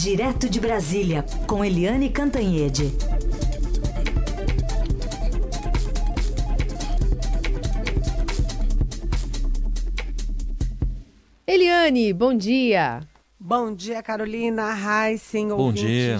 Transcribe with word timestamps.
Direto 0.00 0.48
de 0.48 0.60
Brasília, 0.60 1.24
com 1.44 1.64
Eliane 1.64 2.08
Cantanhede. 2.08 2.92
Eliane, 11.44 12.12
bom 12.12 12.32
dia. 12.32 13.00
Bom 13.40 13.74
dia, 13.74 14.00
Carolina. 14.00 14.72
Rai, 14.72 15.18
sim, 15.18 15.48
Bom 15.48 15.72
dia. 15.72 16.18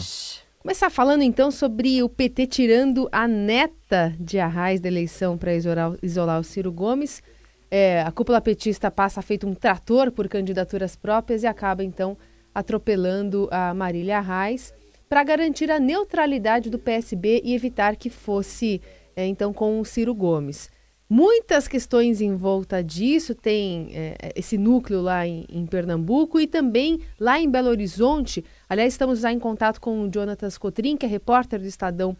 Começar 0.58 0.90
falando 0.90 1.22
então 1.22 1.52
sobre 1.52 2.02
o 2.02 2.08
PT 2.08 2.48
tirando 2.48 3.08
a 3.12 3.28
neta 3.28 4.12
de 4.18 4.40
Arraes 4.40 4.80
da 4.80 4.88
eleição 4.88 5.38
para 5.38 5.54
isolar, 5.54 5.96
isolar 6.02 6.40
o 6.40 6.44
Ciro 6.44 6.72
Gomes. 6.72 7.22
É, 7.70 8.02
a 8.02 8.10
cúpula 8.10 8.40
petista 8.40 8.90
passa 8.90 9.22
feito 9.22 9.46
um 9.46 9.54
trator 9.54 10.10
por 10.10 10.26
candidaturas 10.26 10.96
próprias 10.96 11.44
e 11.44 11.46
acaba 11.46 11.84
então 11.84 12.18
atropelando 12.58 13.48
a 13.52 13.72
Marília 13.72 14.18
Arraes 14.18 14.74
para 15.08 15.22
garantir 15.22 15.70
a 15.70 15.78
neutralidade 15.78 16.68
do 16.68 16.78
PSB 16.78 17.40
e 17.44 17.54
evitar 17.54 17.94
que 17.94 18.10
fosse 18.10 18.82
é, 19.14 19.26
então 19.26 19.52
com 19.52 19.80
o 19.80 19.84
Ciro 19.84 20.12
Gomes. 20.14 20.68
Muitas 21.08 21.66
questões 21.66 22.20
em 22.20 22.34
volta 22.34 22.82
disso, 22.82 23.34
tem 23.34 23.90
é, 23.94 24.32
esse 24.34 24.58
núcleo 24.58 25.00
lá 25.00 25.26
em, 25.26 25.46
em, 25.48 25.64
Pernambuco 25.64 26.38
e 26.38 26.46
também 26.46 27.00
lá 27.18 27.40
em 27.40 27.48
Belo 27.48 27.68
Horizonte. 27.68 28.44
Aliás, 28.68 28.92
estamos 28.92 29.20
já 29.20 29.32
em 29.32 29.38
contato 29.38 29.80
com 29.80 30.02
o 30.02 30.10
Jonatas 30.12 30.58
Cotrim, 30.58 30.96
que 30.96 31.06
é 31.06 31.08
repórter 31.08 31.60
do 31.60 31.66
Estadão 31.66 32.14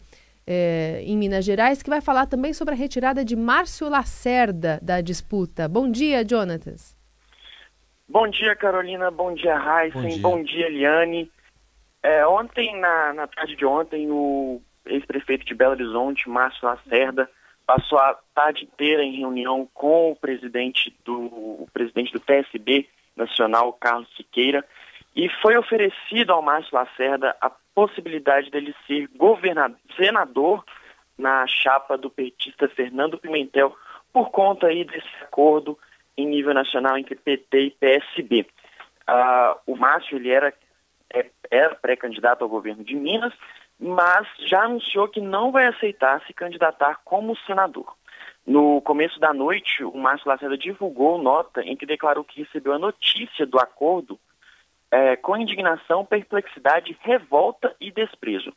é, 0.47 1.03
em 1.05 1.15
Minas 1.15 1.45
Gerais, 1.45 1.83
que 1.83 1.89
vai 1.89 2.01
falar 2.01 2.25
também 2.25 2.53
sobre 2.53 2.73
a 2.73 2.77
retirada 2.77 3.23
de 3.23 3.35
Márcio 3.35 3.87
Lacerda 3.89 4.79
da 4.81 5.01
disputa. 5.01 5.67
Bom 5.67 5.91
dia, 5.91 6.25
Jonatas. 6.27 6.98
Bom 8.09 8.27
dia, 8.27 8.55
Carolina. 8.55 9.11
Bom 9.11 9.35
dia, 9.35 9.55
Heisen. 9.55 10.19
Bom, 10.19 10.31
Bom 10.31 10.43
dia, 10.43 10.65
Eliane. 10.65 11.31
É, 12.01 12.25
ontem, 12.25 12.75
na, 12.79 13.13
na 13.13 13.27
tarde 13.27 13.55
de 13.55 13.63
ontem, 13.63 14.09
o 14.09 14.59
ex-prefeito 14.83 15.45
de 15.45 15.53
Belo 15.53 15.73
Horizonte, 15.73 16.27
Márcio 16.27 16.67
Lacerda, 16.67 17.29
passou 17.67 17.99
a 17.99 18.17
tarde 18.33 18.63
inteira 18.63 19.03
em 19.03 19.19
reunião 19.19 19.69
com 19.75 20.11
o 20.11 20.15
presidente 20.15 20.91
do, 21.05 21.19
o 21.21 21.69
presidente 21.71 22.11
do 22.11 22.19
PSB 22.19 22.89
nacional, 23.15 23.71
Carlos 23.73 24.09
Siqueira, 24.17 24.65
e 25.15 25.29
foi 25.41 25.55
oferecido 25.55 26.33
ao 26.33 26.41
Márcio 26.41 26.75
Lacerda 26.75 27.35
a 27.39 27.51
possibilidade 27.75 28.49
dele 28.49 28.73
ser 28.87 29.07
governador, 29.15 29.77
senador 29.95 30.65
na 31.15 31.45
chapa 31.45 31.95
do 31.95 32.09
petista 32.09 32.67
Fernando 32.69 33.19
Pimentel 33.19 33.75
por 34.11 34.31
conta 34.31 34.65
aí 34.65 34.83
desse 34.83 35.07
acordo 35.21 35.77
em 36.19 36.27
nível 36.27 36.53
nacional 36.53 36.97
entre 36.97 37.15
PT 37.15 37.59
e 37.59 37.71
PSB. 37.71 38.41
Uh, 38.41 38.45
ah, 39.07 39.57
o 39.65 39.75
Márcio 39.75 40.17
ele 40.17 40.29
era, 40.29 40.53
é, 41.13 41.25
era 41.49 41.75
pré-candidato 41.75 42.43
ao 42.43 42.49
governo 42.49 42.83
de 42.83 42.95
Minas 42.95 43.33
mas 43.79 44.27
já 44.39 44.63
anunciou 44.63 45.07
que 45.07 45.21
não 45.21 45.51
vai 45.51 45.67
aceitar 45.67 46.21
se 46.27 46.33
candidatar 46.33 46.99
como 47.05 47.37
senador. 47.47 47.95
No 48.45 48.81
começo 48.81 49.19
da 49.19 49.33
noite, 49.33 49.83
o 49.83 49.95
Márcio 49.97 50.27
Lacerda 50.27 50.57
divulgou 50.57 51.21
nota 51.21 51.61
em 51.63 51.77
que 51.77 51.85
declarou 51.85 52.23
que 52.23 52.43
recebeu 52.43 52.73
a 52.73 52.79
notícia 52.79 53.45
do 53.45 53.57
acordo 53.57 54.19
é, 54.91 55.15
com 55.15 55.37
indignação, 55.37 56.03
perplexidade, 56.03 56.97
revolta 57.01 57.73
e 57.79 57.91
desprezo. 57.91 58.51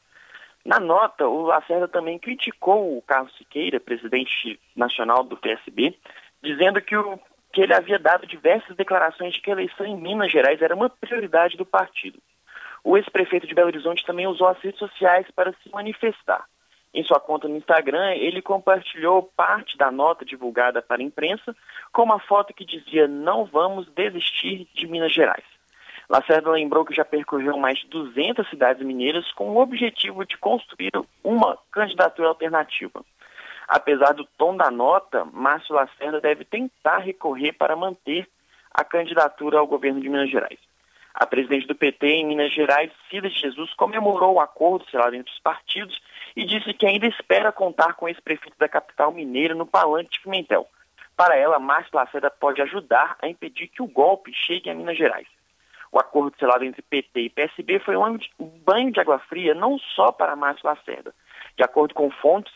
Na 0.64 0.80
nota, 0.80 1.28
o 1.28 1.42
Lacerda 1.42 1.86
também 1.86 2.18
criticou 2.18 2.96
o 2.96 3.02
Carlos 3.02 3.36
Siqueira, 3.36 3.78
presidente 3.78 4.58
nacional 4.74 5.22
do 5.24 5.36
PSB, 5.36 5.96
dizendo 6.42 6.80
que, 6.80 6.96
o, 6.96 7.18
que 7.53 7.61
ele 7.61 7.75
havia 7.75 7.98
dado 7.98 8.27
diversas 8.27 8.77
declarações 8.77 9.34
de 9.34 9.41
que 9.41 9.50
a 9.50 9.53
eleição 9.53 9.84
em 9.84 9.97
Minas 9.97 10.33
Gerais 10.33 10.62
era 10.62 10.75
uma 10.75 10.89
prioridade 10.89 11.56
do 11.56 11.67
partido. 11.67 12.19
O 12.83 12.97
ex-prefeito 12.97 13.47
de 13.47 13.55
Belo 13.55 13.69
Horizonte 13.69 14.05
também 14.05 14.27
usou 14.27 14.48
as 14.48 14.58
redes 14.58 14.78
sociais 14.78 15.27
para 15.34 15.53
se 15.62 15.70
manifestar. 15.70 16.45
Em 16.95 17.05
sua 17.05 17.20
conta 17.20 17.48
no 17.48 17.56
Instagram, 17.56 18.14
ele 18.14 18.42
compartilhou 18.42 19.23
parte 19.35 19.79
da 19.79 19.91
nota 19.91 20.24
divulgada 20.24 20.83
para 20.83 21.01
a 21.01 21.05
imprensa 21.05 21.57
com 21.91 22.02
uma 22.02 22.18
foto 22.18 22.52
que 22.52 22.67
dizia: 22.67 23.08
Não 23.08 23.45
vamos 23.46 23.89
desistir 23.89 24.68
de 24.74 24.86
Minas 24.86 25.12
Gerais. 25.12 25.45
Lacerda 26.08 26.51
lembrou 26.51 26.85
que 26.85 26.95
já 26.95 27.05
percorreu 27.05 27.57
mais 27.57 27.79
de 27.79 27.86
200 27.86 28.46
cidades 28.51 28.85
mineiras 28.85 29.30
com 29.33 29.51
o 29.51 29.62
objetivo 29.62 30.27
de 30.27 30.36
construir 30.36 30.92
uma 31.24 31.57
candidatura 31.70 32.29
alternativa. 32.29 33.02
Apesar 33.74 34.12
do 34.12 34.27
tom 34.36 34.55
da 34.55 34.70
nota, 34.70 35.24
Márcio 35.33 35.74
Lacerda 35.74 36.20
deve 36.20 36.44
tentar 36.44 36.98
recorrer 36.98 37.55
para 37.55 37.74
manter 37.74 38.28
a 38.70 38.84
candidatura 38.84 39.58
ao 39.58 39.66
governo 39.66 39.98
de 39.98 40.10
Minas 40.10 40.30
Gerais. 40.30 40.58
A 41.14 41.27
presidente 41.27 41.66
do 41.66 41.74
PT 41.74 42.06
em 42.06 42.27
Minas 42.27 42.52
Gerais, 42.52 42.92
Cida 43.08 43.30
Jesus, 43.30 43.72
comemorou 43.72 44.34
o 44.34 44.40
acordo 44.40 44.84
selado 44.90 45.16
entre 45.16 45.32
os 45.32 45.40
partidos 45.40 45.98
e 46.36 46.44
disse 46.44 46.74
que 46.74 46.84
ainda 46.84 47.06
espera 47.06 47.50
contar 47.50 47.94
com 47.94 48.06
esse 48.06 48.20
prefeito 48.20 48.58
da 48.58 48.68
capital 48.68 49.11
mineira 49.11 49.55
no 49.55 49.64
palanque 49.64 50.11
de 50.11 50.20
Pimentel. 50.20 50.68
Para 51.16 51.38
ela, 51.38 51.58
Márcio 51.58 51.96
Lacerda 51.96 52.30
pode 52.30 52.61
ajudar 52.61 53.16
a 53.22 53.27
impedir 53.27 53.68
que 53.68 53.80
o 53.80 53.88
golpe 53.88 54.34
chegue 54.34 54.68
a 54.68 54.74
Minas 54.74 54.98
Gerais. 54.98 55.28
O 55.90 55.98
acordo 55.98 56.36
selado 56.38 56.62
entre 56.62 56.82
PT 56.82 57.20
e 57.22 57.30
PSB 57.30 57.78
foi 57.78 57.96
um 57.96 58.18
banho 58.38 58.92
de 58.92 59.00
água 59.00 59.18
fria 59.18 59.55
não 59.55 59.78
só 59.78 60.12
para 60.12 60.36
Márcio 60.36 60.66
Lacerda. 60.66 61.14
De 61.56 61.64
acordo 61.64 61.94
com 61.94 62.11
fontes, 62.11 62.52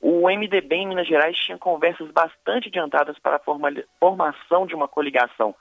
o 0.00 0.28
MDB 0.28 0.76
em 0.76 0.88
Minas 0.88 1.08
Gerais 1.08 1.36
tinha 1.36 1.58
conversas 1.58 2.10
bastante 2.10 2.68
adiantadas 2.68 3.18
para 3.18 3.36
a 3.36 3.78
formação 3.98 4.66
de 4.66 4.74
uma 4.74 4.88
coligação 4.88 5.54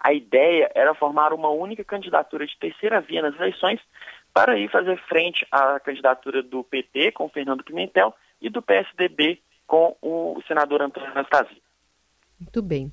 a 0.00 0.14
ideia 0.14 0.70
era 0.74 0.94
formar 0.94 1.32
uma 1.34 1.50
única 1.50 1.84
candidatura 1.84 2.46
de 2.46 2.58
terceira 2.58 3.02
via 3.02 3.20
nas 3.20 3.34
eleições 3.34 3.78
para 4.32 4.58
ir 4.58 4.70
fazer 4.70 4.98
frente 5.06 5.46
à 5.52 5.78
candidatura 5.78 6.42
do 6.42 6.64
PT 6.64 7.12
com 7.12 7.28
Fernando 7.28 7.62
Pimentel 7.62 8.14
e 8.40 8.48
do 8.48 8.62
PSDB 8.62 9.38
com 9.66 9.94
o 10.00 10.40
senador 10.48 10.80
Antônio 10.80 11.10
Anastasia. 11.10 11.58
Muito 12.40 12.62
bem. 12.62 12.90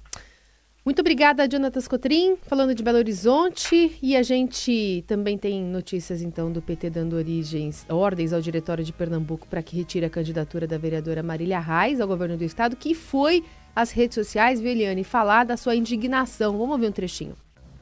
Muito 0.87 1.01
obrigada, 1.01 1.45
Jonatas 1.51 1.85
Cotrim, 1.85 2.37
falando 2.43 2.73
de 2.73 2.81
Belo 2.81 2.97
Horizonte. 2.99 3.99
E 4.01 4.15
a 4.15 4.23
gente 4.23 5.03
também 5.05 5.37
tem 5.37 5.61
notícias, 5.61 6.21
então, 6.21 6.49
do 6.49 6.61
PT 6.61 6.89
dando 6.91 7.17
origens, 7.17 7.85
ordens 7.89 8.31
ao 8.31 8.39
Diretório 8.39 8.85
de 8.85 8.93
Pernambuco 8.93 9.45
para 9.49 9.61
que 9.61 9.75
retire 9.75 10.05
a 10.05 10.09
candidatura 10.09 10.65
da 10.65 10.77
vereadora 10.77 11.21
Marília 11.21 11.59
Reis 11.59 11.99
ao 11.99 12.07
governo 12.07 12.37
do 12.37 12.45
estado, 12.45 12.77
que 12.77 12.95
foi 12.95 13.43
as 13.75 13.91
redes 13.91 14.15
sociais, 14.15 14.61
viu, 14.61 14.71
Eliane, 14.71 15.03
falar 15.03 15.43
da 15.43 15.57
sua 15.57 15.75
indignação. 15.75 16.57
Vamos 16.57 16.79
ver 16.79 16.87
um 16.87 16.93
trechinho. 16.93 17.35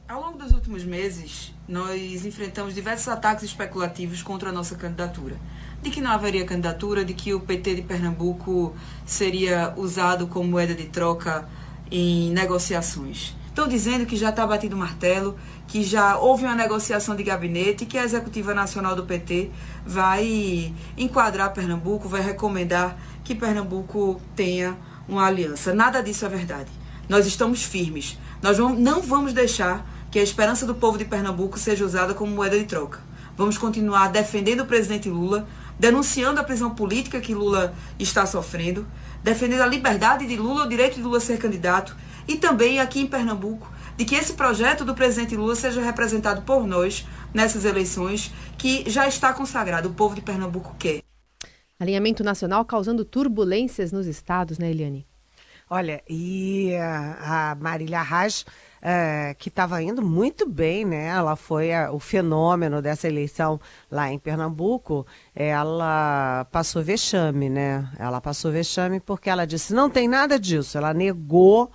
Ao 0.08 0.20
longo 0.20 0.36
dos 0.36 0.50
últimos 0.50 0.84
meses, 0.84 1.54
nós 1.68 2.26
enfrentamos 2.26 2.74
diversos 2.74 3.06
ataques 3.06 3.44
especulativos 3.44 4.20
contra 4.20 4.48
a 4.48 4.52
nossa 4.52 4.74
candidatura. 4.74 5.36
De 5.80 5.90
que 5.90 6.00
não 6.00 6.10
haveria 6.10 6.44
candidatura, 6.44 7.04
de 7.04 7.14
que 7.14 7.32
o 7.32 7.38
PT 7.38 7.76
de 7.76 7.82
Pernambuco 7.82 8.74
seria 9.04 9.72
usado 9.76 10.26
como 10.26 10.50
moeda 10.50 10.74
de 10.74 10.86
troca 10.86 11.48
em 11.90 12.30
negociações. 12.30 13.34
Estão 13.48 13.66
dizendo 13.66 14.04
que 14.04 14.16
já 14.16 14.28
está 14.28 14.46
batido 14.46 14.76
o 14.76 14.78
martelo, 14.78 15.36
que 15.66 15.82
já 15.82 16.18
houve 16.18 16.44
uma 16.44 16.54
negociação 16.54 17.16
de 17.16 17.22
gabinete 17.22 17.86
que 17.86 17.96
a 17.96 18.04
Executiva 18.04 18.52
Nacional 18.52 18.94
do 18.94 19.04
PT 19.04 19.50
vai 19.86 20.74
enquadrar 20.96 21.54
Pernambuco, 21.54 22.06
vai 22.06 22.20
recomendar 22.20 22.98
que 23.24 23.34
Pernambuco 23.34 24.20
tenha 24.34 24.76
uma 25.08 25.26
aliança. 25.26 25.74
Nada 25.74 26.02
disso 26.02 26.26
é 26.26 26.28
verdade. 26.28 26.70
Nós 27.08 27.26
estamos 27.26 27.62
firmes. 27.62 28.18
Nós 28.42 28.58
não 28.58 29.00
vamos 29.00 29.32
deixar 29.32 29.86
que 30.10 30.18
a 30.18 30.22
esperança 30.22 30.66
do 30.66 30.74
povo 30.74 30.98
de 30.98 31.04
Pernambuco 31.04 31.58
seja 31.58 31.84
usada 31.84 32.12
como 32.12 32.32
moeda 32.32 32.58
de 32.58 32.64
troca. 32.64 33.00
Vamos 33.36 33.58
continuar 33.58 34.08
defendendo 34.08 34.60
o 34.60 34.66
presidente 34.66 35.08
Lula, 35.08 35.46
denunciando 35.78 36.40
a 36.40 36.44
prisão 36.44 36.74
política 36.74 37.20
que 37.20 37.34
Lula 37.34 37.74
está 37.98 38.24
sofrendo, 38.24 38.86
defendendo 39.26 39.62
a 39.62 39.66
liberdade 39.66 40.24
de 40.24 40.36
Lula, 40.36 40.64
o 40.64 40.68
direito 40.68 40.94
de 40.94 41.02
Lula 41.02 41.18
ser 41.18 41.36
candidato 41.36 41.96
e 42.28 42.36
também 42.36 42.78
aqui 42.78 43.00
em 43.00 43.08
Pernambuco 43.08 43.68
de 43.96 44.04
que 44.04 44.14
esse 44.14 44.34
projeto 44.34 44.84
do 44.84 44.94
presidente 44.94 45.34
Lula 45.34 45.56
seja 45.56 45.82
representado 45.82 46.42
por 46.42 46.64
nós 46.64 47.04
nessas 47.34 47.64
eleições 47.64 48.32
que 48.56 48.88
já 48.88 49.08
está 49.08 49.32
consagrado. 49.32 49.88
O 49.88 49.94
povo 49.94 50.14
de 50.14 50.20
Pernambuco 50.20 50.76
quer. 50.78 51.02
Alinhamento 51.80 52.22
nacional 52.22 52.64
causando 52.64 53.04
turbulências 53.04 53.90
nos 53.90 54.06
estados, 54.06 54.58
né, 54.58 54.70
Eliane? 54.70 55.04
Olha, 55.68 56.00
e 56.08 56.72
a, 56.76 57.56
Marília 57.60 58.02
Reis, 58.02 58.46
é, 58.88 59.34
que 59.34 59.48
estava 59.48 59.82
indo 59.82 60.00
muito 60.00 60.48
bem, 60.48 60.84
né? 60.84 61.06
Ela 61.08 61.34
foi 61.34 61.74
a, 61.74 61.90
o 61.90 61.98
fenômeno 61.98 62.80
dessa 62.80 63.08
eleição 63.08 63.60
lá 63.90 64.12
em 64.12 64.16
Pernambuco. 64.16 65.04
Ela 65.34 66.46
passou 66.52 66.84
vexame, 66.84 67.50
né? 67.50 67.90
Ela 67.98 68.20
passou 68.20 68.52
vexame 68.52 69.00
porque 69.00 69.28
ela 69.28 69.44
disse 69.44 69.74
não 69.74 69.90
tem 69.90 70.06
nada 70.06 70.38
disso. 70.38 70.78
Ela 70.78 70.94
negou 70.94 71.68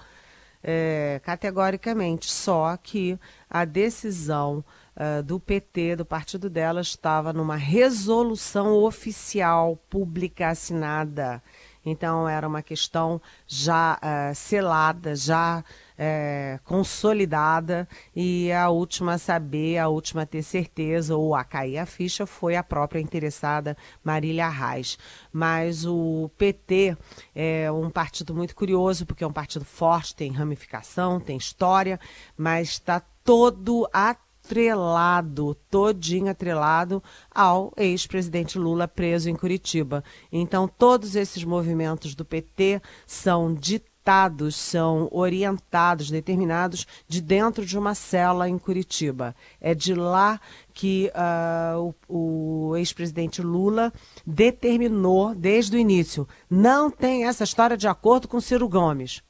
é, 0.64 1.20
categoricamente, 1.22 2.32
só 2.32 2.78
que 2.78 3.20
a 3.50 3.66
decisão 3.66 4.64
uh, 4.96 5.22
do 5.22 5.38
PT, 5.38 5.98
do 5.98 6.06
partido 6.06 6.50
dela, 6.50 6.80
estava 6.80 7.34
numa 7.34 7.58
resolução 7.58 8.74
oficial 8.84 9.78
pública 9.90 10.48
assinada 10.48 11.44
Então 11.86 12.30
era 12.30 12.48
uma 12.48 12.62
questão 12.62 13.22
já 13.48 13.98
uh, 13.98 14.36
selada, 14.36 15.16
já 15.16 15.64
é, 15.98 16.60
consolidada 16.64 17.88
e 18.16 18.52
a 18.52 18.70
última 18.70 19.14
a 19.14 19.18
saber, 19.18 19.78
a 19.78 19.88
última 19.88 20.24
a 20.24 20.26
ter 20.26 20.44
certeza 20.44 21.16
ou 21.16 21.36
a 21.36 21.44
cair 21.44 21.78
a 21.78 21.86
ficha 21.86 22.26
foi 22.26 22.56
a 22.56 22.64
própria 22.64 23.00
interessada 23.00 23.78
Marília 24.04 24.50
Reis. 24.50 24.98
Mas 25.32 25.86
o 25.86 26.30
PT 26.38 26.98
é 27.36 27.72
um 27.72 27.90
partido 27.90 28.34
muito 28.34 28.56
curioso, 28.56 29.06
porque 29.06 29.24
é 29.24 29.28
um 29.28 29.34
partido 29.34 29.66
forte, 29.66 30.16
tem 30.16 30.32
ramificação, 30.32 31.20
tem 31.20 31.38
história, 31.38 32.00
mas 32.38 32.70
está 32.70 33.02
todo 33.24 33.88
atrelado, 33.94 35.56
todinho 35.70 36.30
atrelado 36.30 37.04
ao 37.34 37.72
ex-presidente 37.78 38.58
Lula 38.58 38.88
preso 38.88 39.30
em 39.30 39.36
Curitiba. 39.36 40.04
Então, 40.32 40.68
todos 40.68 41.16
esses 41.16 41.44
movimentos 41.44 42.16
do 42.16 42.26
PT 42.26 42.82
são 43.06 43.54
de 43.54 43.82
ditados, 44.02 44.56
são 44.56 45.08
orientados, 45.12 46.10
determinados 46.10 46.88
de 47.08 47.22
dentro 47.22 47.64
de 47.64 47.78
uma 47.78 47.94
cela 47.94 48.50
em 48.50 48.58
Curitiba. 48.58 49.36
É 49.60 49.76
de 49.76 49.94
lá 49.94 50.42
que 50.74 51.12
uh, 51.14 51.94
o, 52.08 52.70
o 52.70 52.78
ex-presidente 52.78 53.44
Lula 53.44 53.94
determinou 54.26 55.36
desde 55.36 55.78
o 55.78 55.80
início: 55.80 56.28
não 56.50 56.90
tem 56.90 57.26
essa 57.28 57.44
história 57.44 57.78
de 57.78 57.88
acordo 57.88 58.28
com 58.28 58.42
Ciro 58.42 58.68
Gomes. 58.68 59.22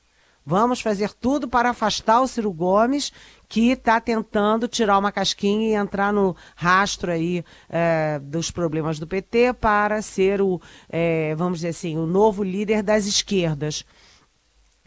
Vamos 0.44 0.82
fazer 0.82 1.14
tudo 1.14 1.48
para 1.48 1.70
afastar 1.70 2.20
o 2.20 2.28
Ciro 2.28 2.52
Gomes, 2.52 3.14
que 3.48 3.70
está 3.72 4.02
tentando 4.02 4.68
tirar 4.68 4.98
uma 4.98 5.12
casquinha 5.12 5.70
e 5.70 5.74
entrar 5.76 6.12
no 6.12 6.36
rastro 6.56 7.12
aí 7.12 7.46
é, 7.70 8.18
dos 8.20 8.50
problemas 8.50 8.98
do 8.98 9.06
PT 9.06 9.54
para 9.54 10.02
ser 10.02 10.42
o, 10.42 10.60
é, 10.90 11.36
vamos 11.36 11.60
dizer 11.60 11.68
assim, 11.68 11.96
o 11.96 12.08
novo 12.08 12.44
líder 12.44 12.82
das 12.82 13.06
esquerdas. 13.06 13.86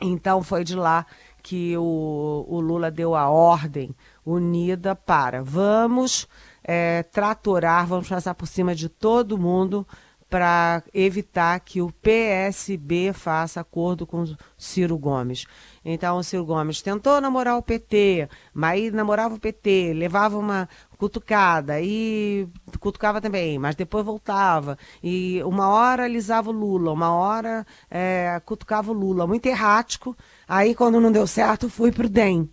Então 0.05 0.43
foi 0.43 0.65
de 0.65 0.77
lá 0.77 1.07
que 1.43 1.77
o, 1.77 2.45
o 2.49 2.61
Lula 2.61 2.91
deu 2.91 3.15
a 3.15 3.29
ordem 3.29 3.95
unida 4.25 4.95
para 4.95 5.43
vamos 5.43 6.29
é, 6.63 7.03
tratorar, 7.03 7.87
vamos 7.87 8.09
passar 8.09 8.35
por 8.35 8.47
cima 8.47 8.75
de 8.75 8.89
todo 8.89 9.39
mundo 9.39 9.87
para 10.35 10.83
evitar 10.93 11.61
que 11.61 11.81
o 11.81 11.93
PSB 11.93 13.13
faça 13.13 13.61
acordo 13.61 14.05
com 14.05 14.35
Ciro 14.59 14.99
Gomes. 14.99 15.47
Então, 15.85 16.17
o 16.19 16.25
Ciro 16.25 16.45
Gomes 16.45 16.83
tentou 16.83 17.21
namorar 17.21 17.57
o 17.57 17.63
PT, 17.63 18.29
mas 18.53 18.73
aí 18.73 18.91
namorava 18.91 19.37
o 19.37 19.39
PT, 19.39 19.93
levava 19.95 20.37
uma 20.37 20.69
cutucada 20.99 21.81
e 21.81 22.49
cutucava 22.81 23.21
também, 23.21 23.61
mas 23.61 23.77
depois 23.77 24.05
voltava. 24.05 24.77
E 25.01 25.41
uma 25.45 25.69
hora 25.69 26.03
alisava 26.03 26.51
o 26.51 26.53
Lula, 26.53 26.91
uma 26.91 27.13
hora 27.15 27.65
é, 27.89 28.43
cutucava 28.45 28.91
o 28.91 28.95
Lula, 28.95 29.29
muito 29.29 29.47
errático. 29.47 30.17
Aí, 30.49 30.75
quando 30.75 31.01
não 31.01 31.13
deu 31.13 31.29
certo, 31.29 31.71
fui 31.71 31.93
pro 31.93 32.09
DEM. 32.09 32.51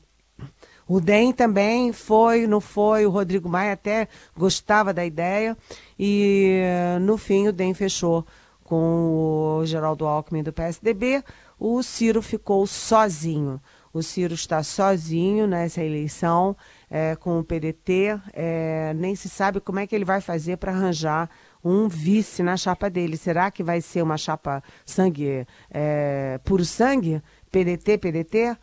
O 0.91 0.99
DEM 0.99 1.31
também 1.31 1.93
foi, 1.93 2.45
não 2.45 2.59
foi, 2.59 3.05
o 3.05 3.09
Rodrigo 3.09 3.47
Maia 3.47 3.71
até 3.71 4.09
gostava 4.35 4.93
da 4.93 5.05
ideia. 5.05 5.57
E 5.97 6.59
no 6.99 7.17
fim 7.17 7.47
o 7.47 7.53
DEM 7.53 7.73
fechou 7.73 8.25
com 8.65 9.59
o 9.61 9.65
Geraldo 9.65 10.05
Alckmin 10.05 10.43
do 10.43 10.51
PSDB. 10.51 11.23
O 11.57 11.81
Ciro 11.81 12.21
ficou 12.21 12.67
sozinho. 12.67 13.61
O 13.93 14.03
Ciro 14.03 14.33
está 14.33 14.61
sozinho 14.63 15.47
nessa 15.47 15.81
eleição 15.81 16.57
é, 16.89 17.15
com 17.15 17.39
o 17.39 17.43
PDT. 17.43 18.19
É, 18.33 18.93
nem 18.93 19.15
se 19.15 19.29
sabe 19.29 19.61
como 19.61 19.79
é 19.79 19.87
que 19.87 19.95
ele 19.95 20.03
vai 20.03 20.19
fazer 20.19 20.57
para 20.57 20.73
arranjar 20.73 21.29
um 21.63 21.87
vice 21.87 22.43
na 22.43 22.57
chapa 22.57 22.89
dele. 22.89 23.15
Será 23.15 23.49
que 23.49 23.63
vai 23.63 23.79
ser 23.79 24.01
uma 24.01 24.17
chapa 24.17 24.61
sangue 24.85 25.47
é, 25.69 26.37
puro 26.43 26.65
sangue? 26.65 27.21
PDT, 27.49 27.97
PDT? 27.97 28.57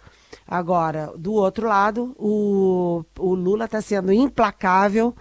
Agora, 0.46 1.12
do 1.16 1.32
outro 1.32 1.66
lado, 1.66 2.14
o, 2.18 3.04
o 3.18 3.34
Lula 3.34 3.66
está 3.66 3.80
sendo 3.80 4.12
implacável. 4.12 5.14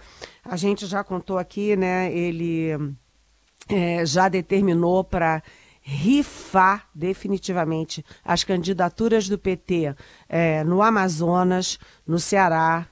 A 0.44 0.56
gente 0.56 0.86
já 0.86 1.04
contou 1.04 1.38
aqui, 1.38 1.76
né? 1.76 2.12
Ele 2.12 2.96
é, 3.68 4.04
já 4.06 4.28
determinou 4.28 5.04
para 5.04 5.42
rifar 5.80 6.86
definitivamente 6.94 8.04
as 8.24 8.44
candidaturas 8.44 9.28
do 9.28 9.38
PT 9.38 9.94
é, 10.28 10.62
no 10.64 10.82
Amazonas, 10.82 11.78
no 12.06 12.18
Ceará, 12.18 12.86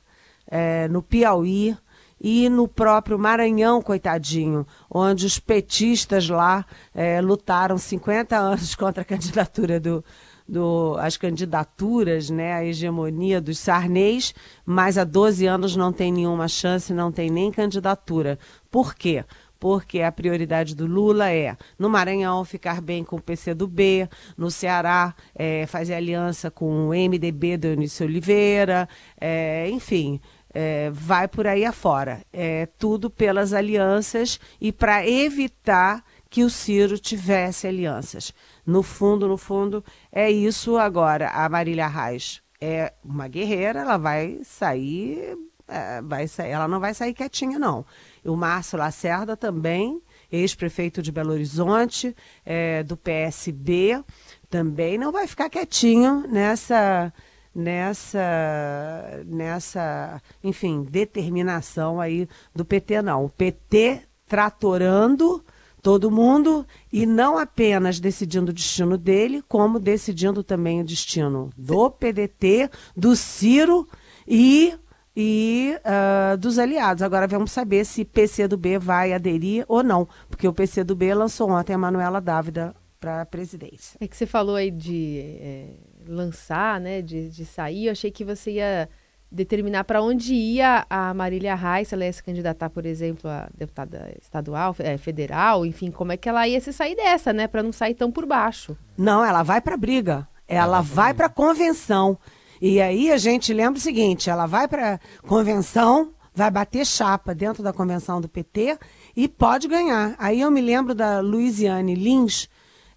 é, 0.46 0.88
no 0.88 1.02
Piauí 1.02 1.76
e 2.18 2.48
no 2.48 2.66
próprio 2.66 3.18
Maranhão, 3.18 3.82
coitadinho, 3.82 4.66
onde 4.90 5.26
os 5.26 5.38
petistas 5.38 6.28
lá 6.28 6.64
é, 6.94 7.20
lutaram 7.20 7.76
50 7.76 8.36
anos 8.36 8.74
contra 8.76 9.02
a 9.02 9.04
candidatura 9.04 9.78
do, 9.78 10.02
do, 10.48 10.96
as 10.98 11.16
candidaturas, 11.16 12.30
né, 12.30 12.52
a 12.54 12.64
hegemonia 12.64 13.40
dos 13.40 13.58
Sarnês, 13.58 14.34
mas 14.64 14.96
há 14.98 15.04
12 15.04 15.46
anos 15.46 15.76
não 15.76 15.92
tem 15.92 16.12
nenhuma 16.12 16.48
chance, 16.48 16.92
não 16.92 17.10
tem 17.10 17.30
nem 17.30 17.50
candidatura. 17.50 18.38
Por 18.70 18.94
quê? 18.94 19.24
porque 19.58 20.02
a 20.02 20.12
prioridade 20.12 20.74
do 20.74 20.86
Lula 20.86 21.32
é, 21.32 21.56
no 21.78 21.88
Maranhão, 21.88 22.44
ficar 22.44 22.80
bem 22.80 23.02
com 23.02 23.16
o 23.16 23.22
PCdoB, 23.22 24.08
no 24.36 24.50
Ceará, 24.50 25.14
é, 25.34 25.66
fazer 25.66 25.94
aliança 25.94 26.50
com 26.50 26.88
o 26.88 26.90
MDB 26.90 27.56
do 27.56 27.66
Eunício 27.68 28.06
Oliveira, 28.06 28.88
é, 29.20 29.68
enfim, 29.70 30.20
é, 30.52 30.90
vai 30.90 31.28
por 31.28 31.46
aí 31.46 31.64
afora. 31.64 32.22
É 32.32 32.66
tudo 32.78 33.10
pelas 33.10 33.52
alianças 33.52 34.40
e 34.60 34.72
para 34.72 35.06
evitar 35.06 36.04
que 36.28 36.44
o 36.44 36.50
Ciro 36.50 36.98
tivesse 36.98 37.66
alianças. 37.66 38.32
No 38.64 38.82
fundo, 38.82 39.28
no 39.28 39.36
fundo, 39.36 39.84
é 40.10 40.30
isso 40.30 40.76
agora. 40.76 41.30
A 41.30 41.48
Marília 41.48 41.86
Reis 41.86 42.42
é 42.60 42.92
uma 43.04 43.28
guerreira, 43.28 43.80
ela 43.80 43.96
vai 43.96 44.40
sair, 44.42 45.36
é, 45.68 46.00
vai 46.02 46.26
sair, 46.26 46.50
ela 46.50 46.68
não 46.68 46.80
vai 46.80 46.94
sair 46.94 47.14
quietinha, 47.14 47.58
não. 47.58 47.84
O 48.24 48.36
Márcio 48.36 48.78
Lacerda 48.78 49.36
também, 49.36 50.00
ex-prefeito 50.30 51.02
de 51.02 51.12
Belo 51.12 51.32
Horizonte, 51.32 52.14
é, 52.44 52.82
do 52.82 52.96
PSB, 52.96 54.02
também 54.48 54.98
não 54.98 55.12
vai 55.12 55.26
ficar 55.26 55.50
quietinho 55.50 56.26
nessa 56.28 57.12
nessa 57.54 59.22
nessa, 59.24 60.20
enfim, 60.44 60.82
determinação 60.82 62.00
aí 62.00 62.28
do 62.54 62.64
PT 62.64 63.00
não. 63.02 63.24
O 63.24 63.30
PT 63.30 64.02
tratorando 64.26 65.44
todo 65.86 66.10
mundo 66.10 66.66
e 66.92 67.06
não 67.06 67.38
apenas 67.38 68.00
decidindo 68.00 68.50
o 68.50 68.52
destino 68.52 68.98
dele, 68.98 69.40
como 69.46 69.78
decidindo 69.78 70.42
também 70.42 70.80
o 70.80 70.84
destino 70.84 71.48
do 71.56 71.88
PDT, 71.88 72.68
do 72.96 73.14
Ciro 73.14 73.86
e 74.26 74.74
e 75.16 75.76
uh, 75.78 76.36
dos 76.36 76.58
aliados. 76.58 77.04
Agora 77.04 77.28
vamos 77.28 77.52
saber 77.52 77.86
se 77.86 78.04
PCdoB 78.04 78.78
vai 78.80 79.12
aderir 79.12 79.64
ou 79.68 79.84
não, 79.84 80.08
porque 80.28 80.48
o 80.48 80.52
PCdoB 80.52 81.14
lançou 81.14 81.52
ontem 81.52 81.74
a 81.74 81.78
Manuela 81.78 82.20
Dávida 82.20 82.74
para 82.98 83.22
a 83.22 83.24
presidência. 83.24 83.96
É 84.00 84.08
que 84.08 84.16
você 84.16 84.26
falou 84.26 84.56
aí 84.56 84.72
de 84.72 85.20
é, 85.40 85.66
lançar, 86.08 86.80
né, 86.80 87.00
de, 87.00 87.30
de 87.30 87.46
sair, 87.46 87.86
eu 87.86 87.92
achei 87.92 88.10
que 88.10 88.24
você 88.24 88.50
ia 88.50 88.88
determinar 89.30 89.84
para 89.84 90.02
onde 90.02 90.34
ia 90.34 90.86
a 90.88 91.12
Marília 91.12 91.54
Reis, 91.54 91.92
ela 91.92 92.04
ia 92.04 92.12
se 92.12 92.22
candidatar, 92.22 92.70
por 92.70 92.86
exemplo, 92.86 93.28
a 93.28 93.48
deputada 93.56 94.14
estadual, 94.20 94.74
é, 94.78 94.96
federal, 94.96 95.66
enfim, 95.66 95.90
como 95.90 96.12
é 96.12 96.16
que 96.16 96.28
ela 96.28 96.46
ia 96.46 96.60
se 96.60 96.72
sair 96.72 96.94
dessa, 96.94 97.32
né, 97.32 97.46
para 97.46 97.62
não 97.62 97.72
sair 97.72 97.94
tão 97.94 98.10
por 98.10 98.26
baixo. 98.26 98.76
Não, 98.96 99.24
ela 99.24 99.42
vai 99.42 99.60
para 99.60 99.76
briga, 99.76 100.26
ela 100.46 100.80
vai 100.80 101.12
para 101.12 101.28
convenção. 101.28 102.18
E 102.60 102.80
aí 102.80 103.12
a 103.12 103.18
gente 103.18 103.52
lembra 103.52 103.78
o 103.78 103.82
seguinte: 103.82 104.30
ela 104.30 104.46
vai 104.46 104.66
para 104.66 104.98
convenção, 105.22 106.12
vai 106.34 106.50
bater 106.50 106.86
chapa 106.86 107.34
dentro 107.34 107.62
da 107.62 107.72
convenção 107.72 108.20
do 108.20 108.28
PT 108.28 108.78
e 109.14 109.28
pode 109.28 109.68
ganhar. 109.68 110.14
Aí 110.18 110.40
eu 110.40 110.50
me 110.50 110.60
lembro 110.60 110.94
da 110.94 111.20
Luiziane 111.20 111.94
Lins, 111.94 112.48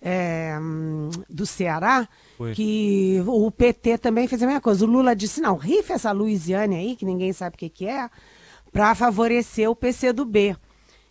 é, 0.01 0.57
do 1.29 1.45
Ceará, 1.45 2.07
Foi. 2.39 2.53
que 2.53 3.21
o 3.27 3.51
PT 3.51 3.97
também 3.97 4.25
fez 4.25 4.41
a 4.41 4.45
mesma 4.45 4.61
coisa. 4.61 4.85
O 4.85 4.87
Lula 4.87 5.13
disse: 5.13 5.41
não, 5.41 5.57
rifa 5.57 5.91
essa 5.91 6.13
Luiziane 6.13 6.77
aí, 6.77 6.95
que 6.95 7.03
ninguém 7.03 7.33
sabe 7.33 7.57
o 7.57 7.59
que, 7.59 7.67
que 7.67 7.85
é, 7.85 8.09
para 8.71 8.95
favorecer 8.95 9.69
o 9.69 9.75
PC 9.75 10.13
do 10.13 10.23
B. 10.23 10.55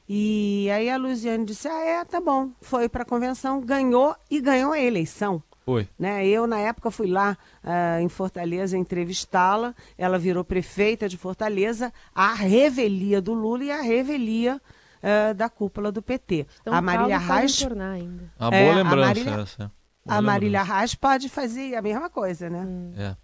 E 0.08 0.70
aí 0.70 0.88
a 0.88 0.96
Luiziane 0.96 1.44
disse: 1.44 1.68
ah, 1.68 1.84
é, 1.84 2.02
tá 2.06 2.18
bom. 2.18 2.48
Foi 2.62 2.88
para 2.88 3.02
a 3.02 3.06
convenção, 3.06 3.60
ganhou 3.60 4.16
e 4.30 4.40
ganhou 4.40 4.72
a 4.72 4.80
eleição. 4.80 5.42
Oi. 5.66 5.86
Né? 5.98 6.26
Eu, 6.26 6.46
na 6.46 6.60
época, 6.60 6.90
fui 6.90 7.08
lá 7.08 7.36
uh, 7.62 8.00
em 8.00 8.08
Fortaleza 8.08 8.78
entrevistá-la. 8.78 9.74
Ela 9.98 10.18
virou 10.18 10.42
prefeita 10.42 11.10
de 11.10 11.18
Fortaleza, 11.18 11.92
a 12.14 12.32
revelia 12.32 13.20
do 13.20 13.34
Lula 13.34 13.64
e 13.64 13.70
a 13.70 13.82
revelia 13.82 14.58
uh, 15.02 15.34
da 15.34 15.50
cúpula 15.50 15.92
do 15.92 16.00
PT. 16.00 16.46
Então, 16.62 16.72
a 16.72 16.80
Marília 16.80 17.18
Reis. 17.18 17.62
Ainda. 17.62 18.32
Uma 18.40 18.50
boa 18.50 18.62
é, 18.62 18.74
lembrança 18.74 19.04
a 19.04 19.06
Marília, 19.08 19.42
essa. 19.42 19.77
A 20.08 20.22
Marília 20.22 20.62
Reis 20.62 20.94
pode 20.94 21.28
fazer 21.28 21.74
a 21.74 21.82
mesma 21.82 22.08
coisa, 22.08 22.48
né? 22.48 22.64
Hum. 22.66 22.92
É. 22.96 23.16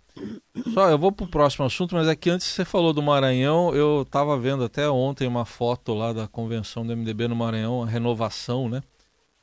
Só, 0.72 0.88
eu 0.88 0.98
vou 0.98 1.10
para 1.10 1.24
o 1.24 1.28
próximo 1.28 1.64
assunto, 1.64 1.94
mas 1.94 2.06
aqui 2.06 2.30
é 2.30 2.32
antes 2.32 2.46
você 2.46 2.64
falou 2.64 2.92
do 2.92 3.02
Maranhão, 3.02 3.74
eu 3.74 4.02
estava 4.02 4.38
vendo 4.38 4.62
até 4.62 4.88
ontem 4.88 5.26
uma 5.26 5.44
foto 5.44 5.92
lá 5.92 6.12
da 6.12 6.28
convenção 6.28 6.86
do 6.86 6.96
MDB 6.96 7.26
no 7.26 7.34
Maranhão, 7.34 7.82
a 7.82 7.86
renovação, 7.86 8.68
né? 8.68 8.82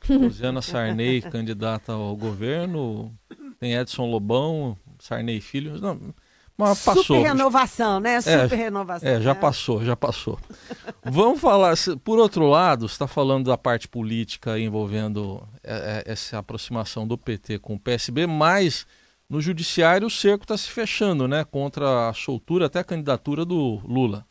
Luciana 0.10 0.62
Sarney, 0.62 1.21
candidata 1.21 1.91
ao 1.91 2.15
governo. 2.15 3.13
Tem 3.60 3.75
Edson 3.75 4.10
Lobão, 4.10 4.75
Sarney 4.98 5.39
Filho. 5.39 5.79
Não, 5.79 6.00
mas 6.58 6.84
passou. 6.84 7.03
Super 7.03 7.24
renovação, 7.24 8.00
né? 8.00 8.15
É, 8.15 8.22
Super 8.22 8.53
é, 8.53 8.55
renovação. 8.55 9.10
É, 9.10 9.22
já 9.22 9.34
né? 9.34 9.39
passou, 9.39 9.84
já 9.84 9.96
passou. 9.96 10.39
Vamos 11.03 11.39
falar, 11.39 11.75
por 12.03 12.20
outro 12.20 12.48
lado, 12.48 12.88
você 12.88 12.93
está 12.93 13.08
falando 13.08 13.46
da 13.46 13.58
parte 13.58 13.88
política 13.88 14.60
envolvendo 14.60 15.41
é, 15.63 16.03
é, 16.05 16.12
essa 16.12 16.38
aproximação 16.38 17.08
do 17.08 17.17
PT 17.17 17.60
com 17.60 17.75
o 17.75 17.79
PSB, 17.79 18.27
mas 18.27 18.86
no 19.29 19.41
judiciário 19.41 20.08
o 20.08 20.12
cerco 20.12 20.43
está 20.43 20.58
se 20.58 20.70
fechando, 20.70 21.27
né? 21.27 21.43
Contra 21.43 22.10
a 22.10 22.13
soltura, 22.13 22.65
até 22.65 22.79
a 22.79 22.84
candidatura 22.84 23.46
do 23.46 23.81
Lula. 23.86 24.25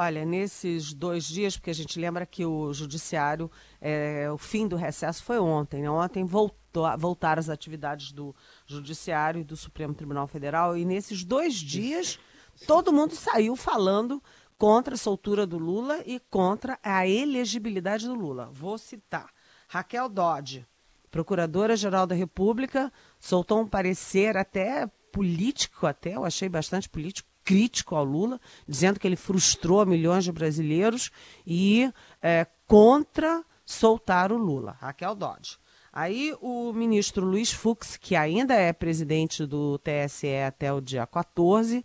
Olha, 0.00 0.24
nesses 0.24 0.94
dois 0.94 1.24
dias, 1.24 1.56
porque 1.56 1.70
a 1.70 1.74
gente 1.74 1.98
lembra 1.98 2.24
que 2.24 2.46
o 2.46 2.72
judiciário, 2.72 3.50
é, 3.80 4.30
o 4.30 4.38
fim 4.38 4.68
do 4.68 4.76
recesso 4.76 5.24
foi 5.24 5.40
ontem, 5.40 5.82
né? 5.82 5.90
Ontem 5.90 6.24
voltou, 6.24 6.86
voltaram 6.96 7.40
as 7.40 7.48
atividades 7.48 8.12
do 8.12 8.32
judiciário 8.64 9.40
e 9.40 9.44
do 9.44 9.56
Supremo 9.56 9.92
Tribunal 9.92 10.28
Federal, 10.28 10.76
e 10.76 10.84
nesses 10.84 11.24
dois 11.24 11.54
dias 11.54 12.16
todo 12.64 12.92
mundo 12.92 13.16
saiu 13.16 13.56
falando 13.56 14.22
contra 14.56 14.94
a 14.94 14.96
soltura 14.96 15.44
do 15.44 15.58
Lula 15.58 16.00
e 16.06 16.20
contra 16.30 16.78
a 16.80 17.04
elegibilidade 17.04 18.06
do 18.06 18.14
Lula. 18.14 18.50
Vou 18.52 18.78
citar. 18.78 19.26
Raquel 19.66 20.08
Dodge, 20.08 20.64
Procuradora-Geral 21.10 22.06
da 22.06 22.14
República, 22.14 22.92
soltou 23.18 23.62
um 23.62 23.66
parecer 23.66 24.36
até 24.36 24.86
político, 25.10 25.88
até, 25.88 26.14
eu 26.14 26.24
achei 26.24 26.48
bastante 26.48 26.88
político, 26.88 27.27
crítico 27.48 27.96
ao 27.96 28.04
Lula, 28.04 28.38
dizendo 28.68 29.00
que 29.00 29.08
ele 29.08 29.16
frustrou 29.16 29.86
milhões 29.86 30.22
de 30.22 30.30
brasileiros 30.30 31.10
e 31.46 31.90
é, 32.20 32.46
contra 32.66 33.42
soltar 33.64 34.30
o 34.30 34.36
Lula. 34.36 34.76
Raquel 34.78 35.14
Dodge. 35.14 35.56
Aí 35.90 36.36
o 36.42 36.74
ministro 36.74 37.24
Luiz 37.24 37.50
Fux, 37.50 37.96
que 37.96 38.14
ainda 38.14 38.52
é 38.52 38.70
presidente 38.74 39.46
do 39.46 39.78
TSE 39.78 40.42
até 40.46 40.70
o 40.70 40.82
dia 40.82 41.06
14, 41.06 41.82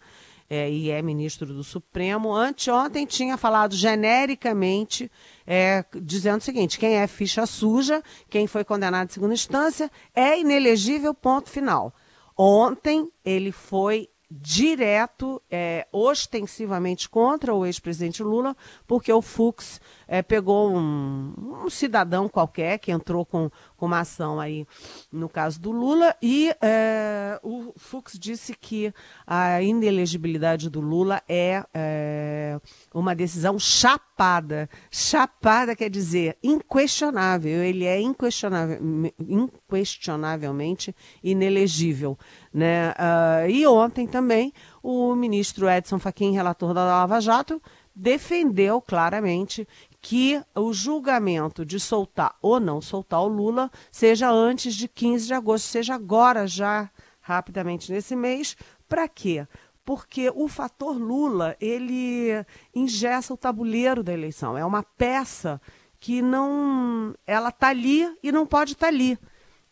é, 0.50 0.70
e 0.70 0.91
é 0.91 1.01
ministro 1.01 1.53
do 1.53 1.63
Supremo, 1.63 2.36
anteontem 2.36 3.05
tinha 3.05 3.38
falado 3.38 3.74
genericamente, 3.74 5.10
é, 5.48 5.86
dizendo 5.96 6.41
o 6.41 6.43
seguinte: 6.43 6.77
quem 6.77 6.96
é 6.98 7.08
ficha 7.08 7.46
suja, 7.46 8.03
quem 8.29 8.48
foi 8.48 8.65
condenado 8.65 9.10
em 9.10 9.13
segunda 9.13 9.34
instância, 9.34 9.89
é 10.13 10.38
inelegível, 10.38 11.13
ponto 11.13 11.50
final. 11.50 11.96
Ontem 12.36 13.10
ele 13.24 13.53
foi 13.53 14.10
direto, 14.42 15.40
é, 15.50 15.86
ostensivamente 15.92 17.08
contra 17.08 17.54
o 17.54 17.66
ex-presidente 17.66 18.24
Lula, 18.24 18.58
porque 18.88 19.13
o 19.13 19.22
Fux 19.22 19.80
é, 20.08 20.24
pegou 20.24 20.72
um, 20.72 21.34
um, 21.66 21.70
cidadão 21.70 22.28
qualquer 22.28 22.80
que 22.80 22.92
entrou 22.92 23.24
com, 23.25 23.52
com 23.73 23.73
uma 23.86 24.00
ação 24.00 24.40
aí 24.40 24.66
no 25.12 25.28
caso 25.30 25.60
do 25.60 25.72
Lula 25.72 26.16
e 26.22 26.54
é, 26.62 27.40
o 27.44 27.74
Fux 27.75 28.18
disse 28.18 28.54
que 28.54 28.94
a 29.25 29.62
inelegibilidade 29.62 30.70
do 30.70 30.80
Lula 30.80 31.22
é, 31.28 31.63
é 31.74 32.60
uma 32.94 33.16
decisão 33.16 33.58
chapada. 33.60 34.70
Chapada 34.92 35.75
quer 35.75 35.90
dizer 35.90 36.38
inquestionável. 36.44 37.63
Ele 37.63 37.86
é 37.86 38.00
inquestionável, 38.00 38.80
inquestionavelmente 39.20 40.96
inelegível. 41.24 42.18
Né? 42.54 42.92
Uh, 42.92 43.50
e 43.50 43.68
ontem 43.68 44.08
também 44.08 44.54
o 44.82 45.16
ministro 45.16 45.70
Edson 45.70 46.00
Fachin, 46.00 46.32
relator 46.32 46.74
da 46.74 46.84
Lava 46.84 47.20
Jato, 47.20 47.62
defendeu 47.96 48.82
claramente 48.82 49.68
que 50.04 50.44
o 50.54 50.74
julgamento 50.74 51.66
de 51.66 51.80
soltar 51.80 52.36
ou 52.42 52.60
não 52.60 52.82
soltar 52.82 53.22
o 53.22 53.28
Lula 53.28 53.72
seja 53.90 54.30
antes 54.30 54.76
de 54.76 54.86
15 54.86 55.28
de 55.28 55.34
agosto, 55.34 55.66
seja 55.66 55.96
agora 55.96 56.46
já 56.46 56.92
rapidamente 57.22 57.90
nesse 57.90 58.14
mês. 58.14 58.58
Para 58.88 59.08
quê? 59.08 59.48
Porque 59.86 60.30
o 60.36 60.50
fator 60.50 60.98
Lula, 60.98 61.56
ele 61.60 62.32
ingessa 62.76 63.34
o 63.34 63.38
tabuleiro 63.38 64.04
da 64.04 64.12
eleição. 64.12 64.58
É 64.58 64.66
uma 64.66 64.84
peça 64.84 65.60
que 66.02 66.22
não, 66.22 67.16
ela 67.26 67.48
está 67.48 67.70
ali 67.70 68.14
e 68.22 68.30
não 68.30 68.46
pode 68.46 68.74
estar 68.74 68.88
tá 68.88 68.94
ali. 68.94 69.18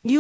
E 0.04 0.18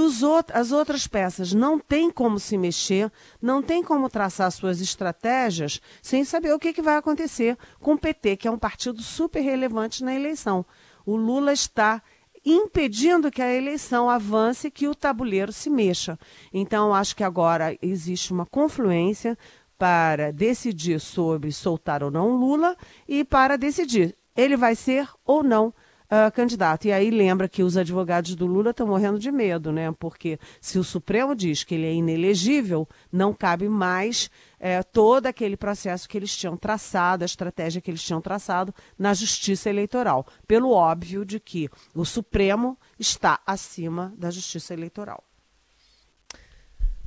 as 0.54 0.72
outras 0.72 1.08
peças 1.08 1.54
não 1.54 1.80
têm 1.80 2.12
como 2.12 2.40
se 2.40 2.56
mexer, 2.58 3.12
não 3.42 3.64
tem 3.64 3.84
como 3.84 4.10
traçar 4.10 4.52
suas 4.52 4.80
estratégias 4.80 5.82
sem 6.02 6.24
saber 6.24 6.54
o 6.54 6.60
que, 6.60 6.72
que 6.72 6.82
vai 6.82 6.98
acontecer 6.98 7.58
com 7.80 7.94
o 7.94 7.98
PT, 7.98 8.38
que 8.38 8.48
é 8.48 8.52
um 8.52 8.60
partido 8.60 9.02
super 9.02 9.42
relevante 9.42 10.04
na 10.04 10.14
eleição. 10.14 10.64
O 11.04 11.16
Lula 11.16 11.52
está 11.52 12.02
impedindo 12.46 13.32
que 13.32 13.42
a 13.42 13.54
eleição 13.54 14.10
avance, 14.10 14.72
que 14.72 14.88
o 14.88 14.96
tabuleiro 14.96 15.52
se 15.52 15.70
mexa. 15.70 16.18
Então, 16.54 16.94
acho 16.94 17.16
que 17.16 17.24
agora 17.24 17.78
existe 17.82 18.32
uma 18.32 18.46
confluência 18.46 19.38
para 19.78 20.32
decidir 20.32 21.00
sobre 21.00 21.52
soltar 21.52 22.04
ou 22.04 22.12
não 22.12 22.36
Lula 22.36 22.78
e 23.08 23.24
para 23.24 23.58
decidir 23.58 24.16
ele 24.36 24.56
vai 24.56 24.76
ser 24.76 25.10
ou 25.26 25.44
não 25.44 25.74
uh, 26.12 26.32
candidato. 26.32 26.86
E 26.86 26.92
aí 26.92 27.10
lembra 27.10 27.48
que 27.48 27.64
os 27.64 27.78
advogados 27.78 28.36
do 28.36 28.46
Lula 28.46 28.72
estão 28.72 28.86
morrendo 28.86 29.18
de 29.18 29.32
medo, 29.32 29.72
né? 29.72 29.92
Porque 29.98 30.38
se 30.60 30.78
o 30.78 30.84
Supremo 30.84 31.34
diz 31.34 31.64
que 31.64 31.76
ele 31.76 31.86
é 31.86 31.94
inelegível, 31.94 32.88
não 33.12 33.34
cabe 33.34 33.70
mais 33.70 34.30
é, 34.60 34.84
todo 34.84 35.28
aquele 35.28 35.56
processo 35.56 36.08
que 36.08 36.18
eles 36.18 36.36
tinham 36.36 36.58
traçado, 36.58 37.24
a 37.24 37.26
estratégia 37.26 37.82
que 37.82 37.90
eles 37.90 38.04
tinham 38.04 38.22
traçado 38.22 38.76
na 39.00 39.14
justiça 39.14 39.70
eleitoral. 39.70 40.28
Pelo 40.46 40.72
óbvio 40.72 41.24
de 41.26 41.40
que 41.40 41.70
o 41.96 42.04
Supremo 42.04 42.78
está 43.00 43.40
acima 43.46 44.14
da 44.18 44.30
justiça 44.30 44.74
eleitoral. 44.74 45.24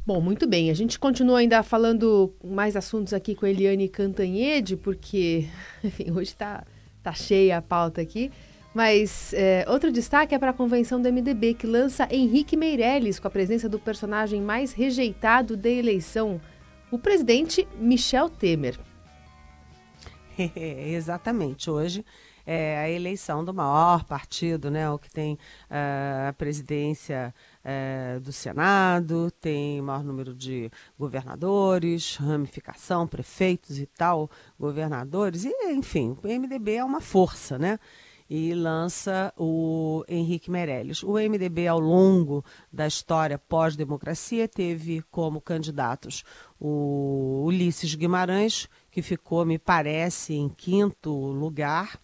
Bom, 0.06 0.20
muito 0.20 0.46
bem. 0.46 0.70
A 0.70 0.74
gente 0.74 0.98
continua 0.98 1.38
ainda 1.38 1.62
falando 1.62 2.34
mais 2.44 2.76
assuntos 2.76 3.14
aqui 3.14 3.34
com 3.34 3.46
a 3.46 3.50
Eliane 3.50 3.88
Cantanhede, 3.88 4.76
porque, 4.76 5.48
enfim, 5.82 6.10
hoje 6.10 6.30
está 6.30 6.62
tá 7.02 7.14
cheia 7.14 7.56
a 7.56 7.62
pauta 7.62 8.02
aqui. 8.02 8.30
Mas 8.74 9.32
é, 9.32 9.64
outro 9.68 9.92
destaque 9.92 10.34
é 10.34 10.38
para 10.38 10.50
a 10.50 10.54
convenção 10.54 11.00
do 11.00 11.10
MDB, 11.10 11.54
que 11.54 11.66
lança 11.66 12.08
Henrique 12.10 12.56
Meirelles 12.56 13.20
com 13.20 13.28
a 13.28 13.30
presença 13.30 13.68
do 13.68 13.78
personagem 13.78 14.42
mais 14.42 14.72
rejeitado 14.72 15.56
da 15.56 15.70
eleição, 15.70 16.40
o 16.90 16.98
presidente 16.98 17.68
Michel 17.78 18.28
Temer. 18.28 18.76
exatamente. 20.56 21.70
Hoje 21.70 22.04
é 22.46 22.78
a 22.78 22.90
eleição 22.90 23.44
do 23.44 23.54
maior 23.54 24.04
partido, 24.04 24.70
né, 24.70 24.90
o 24.90 24.98
que 24.98 25.10
tem 25.10 25.34
uh, 25.34 26.28
a 26.28 26.32
presidência 26.32 27.34
uh, 27.64 28.20
do 28.20 28.32
Senado, 28.32 29.30
tem 29.40 29.80
maior 29.80 30.04
número 30.04 30.34
de 30.34 30.70
governadores, 30.98 32.16
ramificação, 32.16 33.06
prefeitos 33.06 33.78
e 33.78 33.86
tal, 33.86 34.30
governadores, 34.60 35.44
e 35.44 35.52
enfim, 35.70 36.16
o 36.22 36.28
MDB 36.28 36.74
é 36.74 36.84
uma 36.84 37.00
força, 37.00 37.58
né? 37.58 37.78
E 38.28 38.54
lança 38.54 39.32
o 39.36 40.04
Henrique 40.08 40.50
Meirelles. 40.50 41.02
O 41.02 41.14
MDB, 41.14 41.66
ao 41.66 41.78
longo 41.78 42.44
da 42.72 42.86
história 42.86 43.38
pós-democracia, 43.38 44.48
teve 44.48 45.02
como 45.10 45.40
candidatos 45.40 46.24
o 46.58 47.42
Ulisses 47.44 47.94
Guimarães, 47.94 48.68
que 48.90 49.02
ficou, 49.02 49.44
me 49.44 49.58
parece, 49.58 50.34
em 50.34 50.48
quinto 50.48 51.10
lugar. 51.10 52.00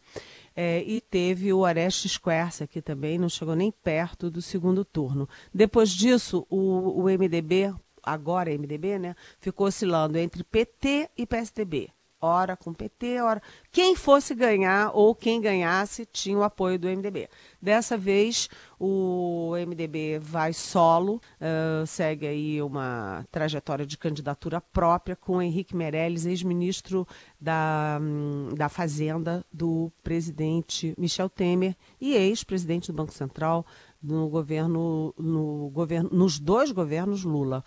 É, 0.54 0.82
e 0.82 1.00
teve 1.00 1.52
o 1.52 1.60
Orestes 1.60 2.18
Quercia, 2.18 2.66
que 2.66 2.82
também 2.82 3.16
não 3.16 3.28
chegou 3.28 3.54
nem 3.54 3.70
perto 3.70 4.30
do 4.30 4.42
segundo 4.42 4.84
turno. 4.84 5.28
Depois 5.54 5.90
disso, 5.90 6.46
o, 6.50 7.02
o 7.02 7.04
MDB, 7.04 7.72
agora 8.02 8.50
MDB, 8.50 8.98
né, 8.98 9.14
ficou 9.38 9.68
oscilando 9.68 10.18
entre 10.18 10.44
PT 10.44 11.08
e 11.16 11.24
PSDB 11.24 11.90
ora 12.20 12.56
com 12.56 12.70
o 12.70 12.74
PT, 12.74 13.20
ora. 13.20 13.42
Quem 13.72 13.96
fosse 13.96 14.34
ganhar 14.34 14.90
ou 14.94 15.14
quem 15.14 15.40
ganhasse 15.40 16.06
tinha 16.06 16.36
o 16.36 16.42
apoio 16.42 16.78
do 16.78 16.88
MDB. 16.88 17.28
Dessa 17.60 17.96
vez, 17.96 18.48
o 18.78 19.52
MDB 19.66 20.18
vai 20.18 20.52
solo, 20.52 21.20
uh, 21.40 21.86
segue 21.86 22.26
aí 22.26 22.62
uma 22.62 23.26
trajetória 23.30 23.86
de 23.86 23.96
candidatura 23.96 24.60
própria 24.60 25.16
com 25.16 25.40
Henrique 25.40 25.76
Meirelles, 25.76 26.26
ex-ministro 26.26 27.06
da, 27.40 27.98
um, 28.00 28.50
da 28.54 28.68
Fazenda 28.68 29.44
do 29.52 29.92
presidente 30.02 30.94
Michel 30.98 31.28
Temer 31.28 31.76
e 32.00 32.14
ex-presidente 32.14 32.90
do 32.90 32.96
Banco 32.96 33.12
Central 33.12 33.66
no 34.02 34.28
governo, 34.28 35.14
no 35.18 35.70
governo, 35.70 36.08
nos 36.10 36.38
dois 36.38 36.72
governos 36.72 37.22
Lula. 37.22 37.62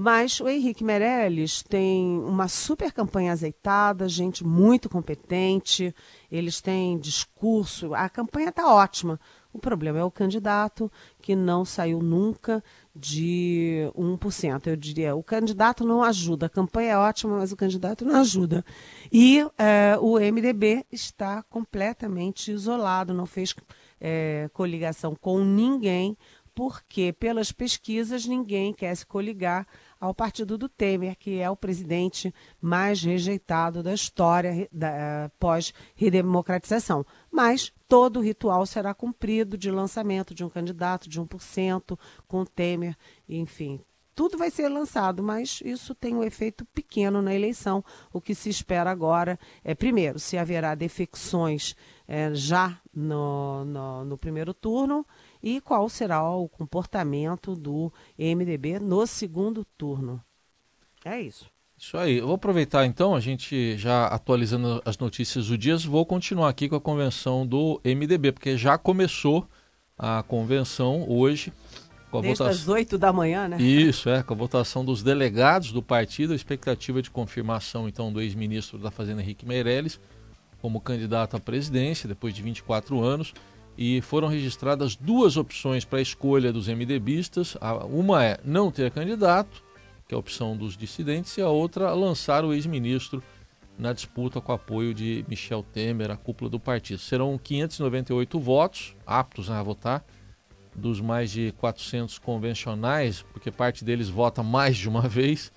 Mas 0.00 0.38
o 0.38 0.48
Henrique 0.48 0.84
Meirelles 0.84 1.60
tem 1.60 2.20
uma 2.20 2.46
super 2.46 2.92
campanha 2.92 3.32
azeitada, 3.32 4.08
gente 4.08 4.44
muito 4.44 4.88
competente, 4.88 5.92
eles 6.30 6.60
têm 6.60 6.96
discurso, 6.96 7.92
a 7.92 8.08
campanha 8.08 8.50
está 8.50 8.72
ótima. 8.72 9.18
O 9.52 9.58
problema 9.58 9.98
é 9.98 10.04
o 10.04 10.10
candidato 10.10 10.88
que 11.20 11.34
não 11.34 11.64
saiu 11.64 12.00
nunca 12.00 12.62
de 12.94 13.90
1%. 13.96 14.68
Eu 14.68 14.76
diria, 14.76 15.16
o 15.16 15.22
candidato 15.22 15.84
não 15.84 16.00
ajuda. 16.00 16.46
A 16.46 16.50
campanha 16.50 16.92
é 16.92 16.96
ótima, 16.96 17.36
mas 17.36 17.50
o 17.50 17.56
candidato 17.56 18.04
não 18.04 18.20
ajuda. 18.20 18.64
E 19.10 19.44
é, 19.58 19.98
o 20.00 20.16
MDB 20.20 20.86
está 20.92 21.42
completamente 21.42 22.52
isolado, 22.52 23.12
não 23.12 23.26
fez 23.26 23.52
é, 24.00 24.48
coligação 24.52 25.16
com 25.16 25.42
ninguém, 25.42 26.16
porque 26.58 27.12
pelas 27.12 27.52
pesquisas 27.52 28.26
ninguém 28.26 28.72
quer 28.72 28.92
se 28.96 29.06
coligar 29.06 29.64
ao 30.00 30.14
partido 30.14 30.56
do 30.56 30.68
Temer, 30.68 31.16
que 31.16 31.38
é 31.40 31.50
o 31.50 31.56
presidente 31.56 32.34
mais 32.60 33.02
rejeitado 33.02 33.82
da 33.82 33.92
história 33.92 34.68
da, 34.72 35.30
pós-redemocratização. 35.38 37.04
Mas 37.30 37.72
todo 37.88 38.18
o 38.18 38.22
ritual 38.22 38.64
será 38.66 38.94
cumprido 38.94 39.56
de 39.58 39.70
lançamento 39.70 40.34
de 40.34 40.44
um 40.44 40.48
candidato 40.48 41.08
de 41.08 41.20
1%, 41.20 41.98
com 42.26 42.44
Temer, 42.44 42.96
enfim, 43.28 43.80
tudo 44.18 44.36
vai 44.36 44.50
ser 44.50 44.68
lançado, 44.68 45.22
mas 45.22 45.62
isso 45.64 45.94
tem 45.94 46.16
um 46.16 46.24
efeito 46.24 46.64
pequeno 46.74 47.22
na 47.22 47.32
eleição. 47.32 47.84
O 48.12 48.20
que 48.20 48.34
se 48.34 48.48
espera 48.48 48.90
agora 48.90 49.38
é, 49.62 49.76
primeiro, 49.76 50.18
se 50.18 50.36
haverá 50.36 50.74
defecções 50.74 51.76
é, 52.08 52.34
já 52.34 52.80
no, 52.92 53.64
no, 53.64 54.04
no 54.04 54.18
primeiro 54.18 54.52
turno 54.52 55.06
e 55.42 55.60
qual 55.60 55.88
será 55.88 56.28
o 56.30 56.48
comportamento 56.48 57.54
do 57.54 57.92
MDB 58.18 58.78
no 58.78 59.06
segundo 59.06 59.64
turno. 59.76 60.22
É 61.04 61.20
isso. 61.20 61.46
Isso 61.76 61.96
aí. 61.96 62.18
Eu 62.18 62.26
vou 62.26 62.34
aproveitar 62.34 62.84
então, 62.84 63.14
a 63.14 63.20
gente 63.20 63.76
já 63.76 64.06
atualizando 64.06 64.82
as 64.84 64.98
notícias 64.98 65.46
do 65.46 65.56
dia, 65.56 65.76
vou 65.78 66.04
continuar 66.04 66.48
aqui 66.48 66.68
com 66.68 66.74
a 66.74 66.80
convenção 66.80 67.46
do 67.46 67.80
MDB, 67.84 68.32
porque 68.32 68.56
já 68.56 68.76
começou 68.76 69.48
a 69.96 70.22
convenção 70.24 71.08
hoje. 71.08 71.52
Com 72.10 72.18
a 72.18 72.20
Desde 72.22 72.38
votação... 72.38 72.62
as 72.62 72.68
8 72.68 72.96
da 72.96 73.12
manhã, 73.12 73.46
né? 73.46 73.60
Isso, 73.60 74.08
é, 74.08 74.22
com 74.22 74.32
a 74.32 74.36
votação 74.36 74.82
dos 74.82 75.02
delegados 75.02 75.72
do 75.72 75.82
partido, 75.82 76.32
a 76.32 76.36
expectativa 76.36 77.02
de 77.02 77.10
confirmação 77.10 77.86
então 77.86 78.10
do 78.10 78.20
ex-ministro 78.20 78.78
da 78.78 78.90
Fazenda 78.90 79.20
Henrique 79.20 79.44
Meirelles 79.44 80.00
como 80.60 80.80
candidato 80.80 81.36
à 81.36 81.40
presidência 81.40 82.08
depois 82.08 82.34
de 82.34 82.42
24 82.42 83.00
anos 83.00 83.32
e 83.78 84.00
foram 84.00 84.26
registradas 84.26 84.96
duas 84.96 85.36
opções 85.36 85.84
para 85.84 86.00
a 86.00 86.02
escolha 86.02 86.52
dos 86.52 86.66
MDBistas. 86.66 87.56
Uma 87.88 88.24
é 88.24 88.40
não 88.44 88.72
ter 88.72 88.90
candidato, 88.90 89.62
que 90.08 90.12
é 90.12 90.16
a 90.16 90.18
opção 90.18 90.56
dos 90.56 90.76
dissidentes, 90.76 91.36
e 91.36 91.40
a 91.40 91.48
outra 91.48 91.94
lançar 91.94 92.44
o 92.44 92.52
ex-ministro 92.52 93.22
na 93.78 93.92
disputa 93.92 94.40
com 94.40 94.50
apoio 94.50 94.92
de 94.92 95.24
Michel 95.28 95.62
Temer, 95.62 96.10
a 96.10 96.16
cúpula 96.16 96.50
do 96.50 96.58
partido. 96.58 96.98
Serão 96.98 97.38
598 97.38 98.40
votos 98.40 98.96
aptos 99.06 99.48
a 99.48 99.62
votar 99.62 100.04
dos 100.74 101.00
mais 101.00 101.30
de 101.30 101.52
400 101.58 102.18
convencionais, 102.18 103.22
porque 103.32 103.48
parte 103.48 103.84
deles 103.84 104.08
vota 104.08 104.42
mais 104.42 104.76
de 104.76 104.88
uma 104.88 105.02
vez. 105.06 105.52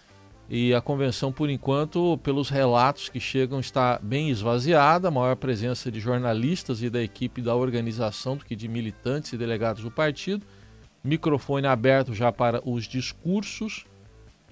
E 0.53 0.73
a 0.73 0.81
convenção, 0.81 1.31
por 1.31 1.49
enquanto, 1.49 2.17
pelos 2.17 2.49
relatos 2.49 3.07
que 3.07 3.21
chegam, 3.21 3.61
está 3.61 3.97
bem 4.03 4.29
esvaziada, 4.29 5.09
maior 5.09 5.37
presença 5.37 5.89
de 5.89 6.01
jornalistas 6.01 6.83
e 6.83 6.89
da 6.89 7.01
equipe 7.01 7.41
da 7.41 7.55
organização 7.55 8.35
do 8.35 8.43
que 8.43 8.53
de 8.53 8.67
militantes 8.67 9.31
e 9.31 9.37
delegados 9.37 9.81
do 9.81 9.89
partido. 9.89 10.45
Microfone 11.01 11.67
aberto 11.67 12.13
já 12.13 12.33
para 12.33 12.61
os 12.69 12.85
discursos 12.85 13.85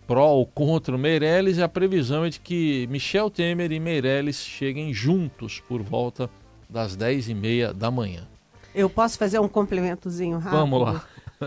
pró 0.08 0.30
ou 0.30 0.46
contra 0.46 0.96
o 0.96 0.98
Meirelles 0.98 1.58
e 1.58 1.62
a 1.62 1.68
previsão 1.68 2.24
é 2.24 2.30
de 2.30 2.40
que 2.40 2.88
Michel 2.90 3.30
Temer 3.30 3.70
e 3.74 3.80
Meirelles 3.80 4.38
cheguem 4.38 4.94
juntos 4.94 5.60
por 5.60 5.84
volta 5.84 6.30
das 6.70 6.96
10h30 6.96 7.74
da 7.74 7.92
manhã. 7.92 8.26
Eu 8.74 8.90
posso 8.90 9.18
fazer 9.18 9.38
um 9.40 9.50
complementozinho 9.50 10.38
rápido? 10.38 10.60
Vamos 10.60 10.82
lá. 10.82 11.04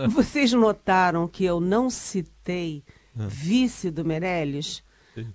Vocês 0.09 0.53
notaram 0.53 1.27
que 1.27 1.43
eu 1.43 1.59
não 1.59 1.89
citei 1.89 2.83
vice 3.15 3.91
do 3.91 4.03
Meirelles? 4.05 4.83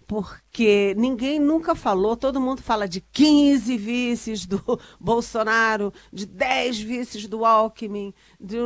Porque 0.06 0.94
ninguém 0.96 1.38
nunca 1.38 1.74
falou, 1.74 2.16
todo 2.16 2.40
mundo 2.40 2.60
fala 2.60 2.88
de 2.88 3.00
15 3.00 3.76
vices 3.76 4.44
do 4.44 4.60
Bolsonaro, 4.98 5.92
de 6.12 6.26
10 6.26 6.80
vices 6.80 7.28
do 7.28 7.44
Alckmin, 7.44 8.12
de, 8.40 8.56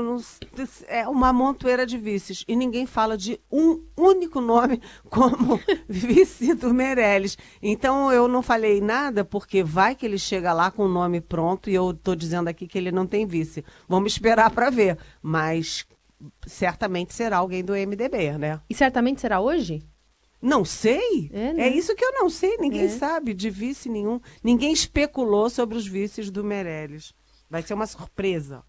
é 0.86 1.06
uma 1.06 1.32
montoeira 1.32 1.84
de 1.84 1.98
vices. 1.98 2.44
E 2.48 2.56
ninguém 2.56 2.86
fala 2.86 3.16
de 3.16 3.38
um 3.50 3.82
único 3.96 4.40
nome 4.40 4.80
como 5.10 5.60
vice 5.86 6.54
do 6.54 6.72
Meirelles. 6.72 7.36
Então 7.60 8.10
eu 8.10 8.26
não 8.26 8.42
falei 8.42 8.80
nada, 8.80 9.22
porque 9.24 9.62
vai 9.62 9.94
que 9.94 10.06
ele 10.06 10.18
chega 10.18 10.52
lá 10.52 10.70
com 10.70 10.84
o 10.86 10.88
nome 10.88 11.20
pronto 11.20 11.68
e 11.68 11.74
eu 11.74 11.90
estou 11.90 12.16
dizendo 12.16 12.48
aqui 12.48 12.66
que 12.66 12.78
ele 12.78 12.90
não 12.90 13.06
tem 13.06 13.26
vice. 13.26 13.62
Vamos 13.86 14.12
esperar 14.12 14.50
para 14.50 14.70
ver. 14.70 14.96
Mas 15.20 15.84
certamente 16.46 17.14
será 17.14 17.38
alguém 17.38 17.64
do 17.64 17.72
MDB, 17.72 18.38
né? 18.38 18.60
E 18.68 18.74
certamente 18.74 19.20
será 19.20 19.40
hoje? 19.40 19.82
Não 20.40 20.64
sei. 20.64 21.30
É, 21.32 21.52
né? 21.52 21.68
é, 21.68 21.76
isso 21.76 21.94
que 21.94 22.04
eu 22.04 22.12
não 22.12 22.28
sei. 22.28 22.56
Ninguém 22.58 22.86
é. 22.86 22.88
sabe 22.88 23.32
de 23.32 23.48
vice 23.48 23.88
nenhum. 23.88 24.20
Ninguém 24.42 24.72
especulou 24.72 25.48
sobre 25.48 25.78
os 25.78 25.86
vices 25.86 26.30
do 26.30 26.42
Meirelles. 26.42 27.14
Vai 27.48 27.62
ser 27.62 27.74
uma 27.74 27.86
surpresa. 27.86 28.64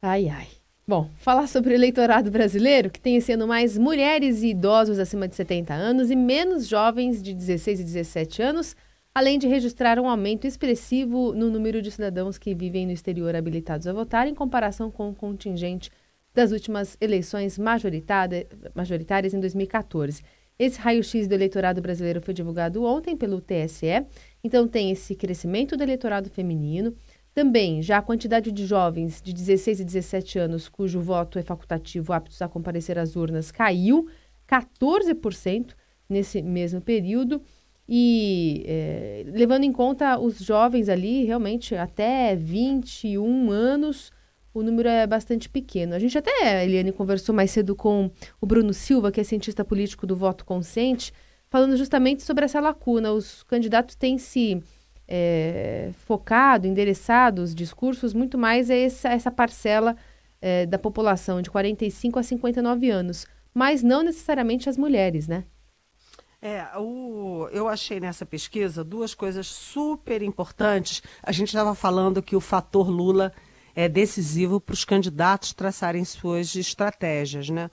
Ai, 0.00 0.28
ai. 0.28 0.48
Bom, 0.86 1.08
falar 1.18 1.46
sobre 1.46 1.72
o 1.72 1.76
eleitorado 1.76 2.28
brasileiro, 2.28 2.90
que 2.90 3.00
tem 3.00 3.20
sendo 3.20 3.46
mais 3.46 3.78
mulheres 3.78 4.42
e 4.42 4.48
idosos 4.48 4.98
acima 4.98 5.28
de 5.28 5.36
70 5.36 5.72
anos 5.72 6.10
e 6.10 6.16
menos 6.16 6.66
jovens 6.66 7.22
de 7.22 7.32
16 7.32 7.78
e 7.78 7.84
17 7.84 8.42
anos, 8.42 8.74
além 9.14 9.38
de 9.38 9.46
registrar 9.46 10.00
um 10.00 10.08
aumento 10.08 10.44
expressivo 10.44 11.32
no 11.32 11.48
número 11.48 11.80
de 11.80 11.90
cidadãos 11.92 12.36
que 12.36 12.52
vivem 12.52 12.84
no 12.84 12.92
exterior 12.92 13.36
habilitados 13.36 13.86
a 13.86 13.92
votar 13.92 14.26
em 14.26 14.34
comparação 14.34 14.90
com 14.90 15.10
o 15.10 15.14
contingente 15.14 15.88
das 16.34 16.52
últimas 16.52 16.96
eleições 17.00 17.58
majoritárias 17.58 19.34
em 19.34 19.40
2014. 19.40 20.22
Esse 20.58 20.78
raio-x 20.78 21.26
do 21.26 21.34
eleitorado 21.34 21.80
brasileiro 21.82 22.20
foi 22.20 22.32
divulgado 22.32 22.84
ontem 22.84 23.16
pelo 23.16 23.40
TSE. 23.40 24.06
Então, 24.44 24.68
tem 24.68 24.90
esse 24.90 25.14
crescimento 25.14 25.76
do 25.76 25.82
eleitorado 25.82 26.30
feminino. 26.30 26.94
Também, 27.34 27.82
já 27.82 27.98
a 27.98 28.02
quantidade 28.02 28.52
de 28.52 28.66
jovens 28.66 29.20
de 29.22 29.32
16 29.32 29.80
e 29.80 29.84
17 29.84 30.38
anos 30.38 30.68
cujo 30.68 31.00
voto 31.00 31.38
é 31.38 31.42
facultativo 31.42 32.12
aptos 32.12 32.42
a 32.42 32.48
comparecer 32.48 32.98
às 32.98 33.16
urnas 33.16 33.50
caiu 33.50 34.06
14% 34.46 35.74
nesse 36.08 36.42
mesmo 36.42 36.80
período. 36.80 37.42
E 37.88 38.62
é, 38.66 39.24
levando 39.26 39.64
em 39.64 39.72
conta 39.72 40.18
os 40.18 40.38
jovens 40.38 40.88
ali, 40.88 41.24
realmente 41.24 41.74
até 41.74 42.36
21 42.36 43.50
anos, 43.50 44.12
o 44.54 44.62
número 44.62 44.88
é 44.88 45.06
bastante 45.06 45.48
pequeno. 45.48 45.94
A 45.94 45.98
gente 45.98 46.16
até, 46.16 46.64
Eliane, 46.64 46.92
conversou 46.92 47.34
mais 47.34 47.50
cedo 47.50 47.74
com 47.74 48.10
o 48.40 48.46
Bruno 48.46 48.72
Silva, 48.72 49.10
que 49.10 49.20
é 49.20 49.24
cientista 49.24 49.64
político 49.64 50.06
do 50.06 50.16
voto 50.16 50.44
consciente, 50.44 51.12
falando 51.48 51.76
justamente 51.76 52.22
sobre 52.22 52.44
essa 52.44 52.60
lacuna. 52.60 53.12
Os 53.12 53.42
candidatos 53.44 53.94
têm 53.94 54.18
se 54.18 54.62
é, 55.08 55.90
focado, 56.06 56.66
endereçado 56.66 57.42
os 57.42 57.54
discursos 57.54 58.14
muito 58.14 58.36
mais 58.38 58.70
a 58.70 58.74
essa, 58.74 59.08
essa 59.08 59.30
parcela 59.30 59.96
é, 60.40 60.66
da 60.66 60.78
população 60.78 61.40
de 61.40 61.50
45 61.50 62.18
a 62.18 62.22
59 62.22 62.90
anos, 62.90 63.26
mas 63.54 63.82
não 63.82 64.02
necessariamente 64.02 64.68
as 64.68 64.76
mulheres, 64.76 65.28
né? 65.28 65.44
É, 66.44 66.66
o, 66.76 67.46
eu 67.52 67.68
achei 67.68 68.00
nessa 68.00 68.26
pesquisa 68.26 68.82
duas 68.82 69.14
coisas 69.14 69.46
super 69.46 70.22
importantes. 70.22 71.00
A 71.22 71.30
gente 71.30 71.48
estava 71.48 71.72
falando 71.72 72.20
que 72.20 72.34
o 72.34 72.40
fator 72.40 72.90
Lula 72.90 73.32
é 73.74 73.88
decisivo 73.88 74.60
para 74.60 74.74
os 74.74 74.84
candidatos 74.84 75.52
traçarem 75.52 76.04
suas 76.04 76.54
estratégias, 76.54 77.48
né? 77.48 77.70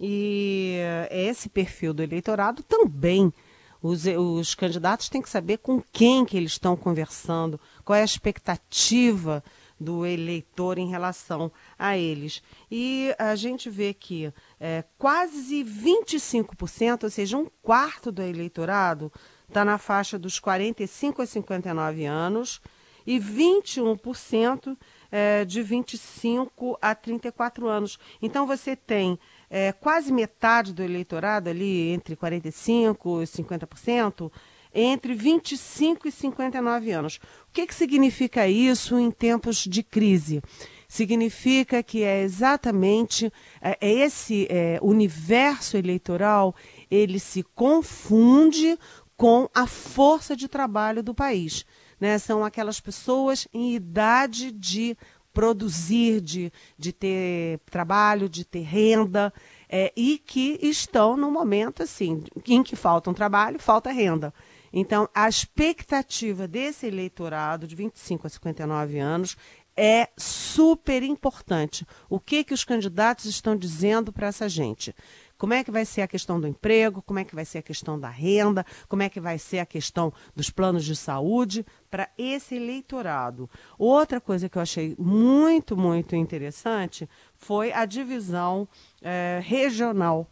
E 0.00 0.76
esse 1.10 1.48
perfil 1.48 1.92
do 1.92 2.02
eleitorado 2.02 2.62
também. 2.62 3.32
Os, 3.80 4.04
os 4.06 4.54
candidatos 4.54 5.08
têm 5.08 5.22
que 5.22 5.28
saber 5.28 5.58
com 5.58 5.82
quem 5.92 6.24
que 6.24 6.36
eles 6.36 6.52
estão 6.52 6.76
conversando, 6.76 7.60
qual 7.84 7.96
é 7.96 8.02
a 8.02 8.04
expectativa 8.04 9.42
do 9.78 10.04
eleitor 10.04 10.78
em 10.78 10.88
relação 10.88 11.52
a 11.78 11.96
eles. 11.96 12.42
E 12.70 13.14
a 13.18 13.36
gente 13.36 13.70
vê 13.70 13.94
que 13.94 14.32
é, 14.58 14.84
quase 14.98 15.62
25%, 15.64 17.04
ou 17.04 17.10
seja, 17.10 17.36
um 17.36 17.46
quarto 17.62 18.10
do 18.10 18.22
eleitorado, 18.22 19.12
está 19.46 19.64
na 19.64 19.78
faixa 19.78 20.18
dos 20.18 20.38
45 20.38 21.22
a 21.22 21.26
59 21.26 22.04
anos 22.04 22.60
e 23.06 23.18
21% 23.18 24.76
é, 25.10 25.44
de 25.44 25.62
25 25.62 26.78
a 26.80 26.94
34 26.94 27.66
anos. 27.68 27.98
Então 28.20 28.46
você 28.46 28.76
tem 28.76 29.18
é, 29.50 29.72
quase 29.72 30.12
metade 30.12 30.72
do 30.72 30.82
eleitorado 30.82 31.48
ali, 31.48 31.90
entre 31.90 32.16
45% 32.16 33.22
e 33.22 33.42
50%, 33.42 34.30
entre 34.74 35.14
25 35.14 36.08
e 36.08 36.12
59 36.12 36.90
anos. 36.92 37.16
O 37.16 37.52
que, 37.52 37.66
que 37.66 37.74
significa 37.74 38.46
isso 38.46 38.98
em 38.98 39.10
tempos 39.10 39.58
de 39.64 39.82
crise? 39.82 40.42
Significa 40.86 41.82
que 41.82 42.02
é 42.02 42.22
exatamente 42.22 43.32
é, 43.60 43.76
é 43.80 43.90
esse 43.90 44.46
é, 44.50 44.78
universo 44.82 45.76
eleitoral, 45.76 46.54
ele 46.90 47.18
se 47.18 47.42
confunde 47.54 48.78
com 49.16 49.48
a 49.54 49.66
força 49.66 50.36
de 50.36 50.46
trabalho 50.48 51.02
do 51.02 51.12
país 51.12 51.66
né? 52.00 52.18
São 52.18 52.44
aquelas 52.44 52.80
pessoas 52.80 53.46
em 53.52 53.74
idade 53.74 54.52
de 54.52 54.96
produzir, 55.32 56.20
de, 56.20 56.52
de 56.76 56.92
ter 56.92 57.60
trabalho, 57.70 58.28
de 58.28 58.44
ter 58.44 58.62
renda, 58.62 59.32
é, 59.68 59.92
e 59.96 60.18
que 60.18 60.58
estão 60.60 61.16
no 61.16 61.30
momento 61.30 61.82
assim, 61.82 62.24
em 62.46 62.62
que 62.62 62.74
falta 62.74 63.10
um 63.10 63.14
trabalho, 63.14 63.58
falta 63.58 63.92
renda. 63.92 64.34
Então, 64.72 65.08
a 65.14 65.28
expectativa 65.28 66.46
desse 66.46 66.86
eleitorado 66.86 67.66
de 67.66 67.74
25 67.74 68.26
a 68.26 68.30
59 68.30 68.98
anos 68.98 69.36
é 69.80 70.08
super 70.16 71.04
importante. 71.04 71.86
O 72.10 72.18
que 72.18 72.42
que 72.42 72.52
os 72.52 72.64
candidatos 72.64 73.26
estão 73.26 73.54
dizendo 73.54 74.12
para 74.12 74.26
essa 74.26 74.48
gente? 74.48 74.92
Como 75.38 75.54
é 75.54 75.62
que 75.62 75.70
vai 75.70 75.84
ser 75.84 76.02
a 76.02 76.08
questão 76.08 76.40
do 76.40 76.48
emprego? 76.48 77.00
Como 77.00 77.20
é 77.20 77.24
que 77.24 77.32
vai 77.32 77.44
ser 77.44 77.58
a 77.58 77.62
questão 77.62 77.96
da 77.96 78.08
renda? 78.08 78.66
Como 78.88 79.04
é 79.04 79.08
que 79.08 79.20
vai 79.20 79.38
ser 79.38 79.60
a 79.60 79.66
questão 79.66 80.12
dos 80.34 80.50
planos 80.50 80.84
de 80.84 80.96
saúde 80.96 81.64
para 81.88 82.10
esse 82.18 82.56
eleitorado? 82.56 83.48
Outra 83.78 84.20
coisa 84.20 84.48
que 84.48 84.58
eu 84.58 84.62
achei 84.62 84.96
muito, 84.98 85.76
muito 85.76 86.16
interessante 86.16 87.08
foi 87.36 87.72
a 87.72 87.84
divisão 87.84 88.66
é, 89.00 89.38
regional. 89.40 90.26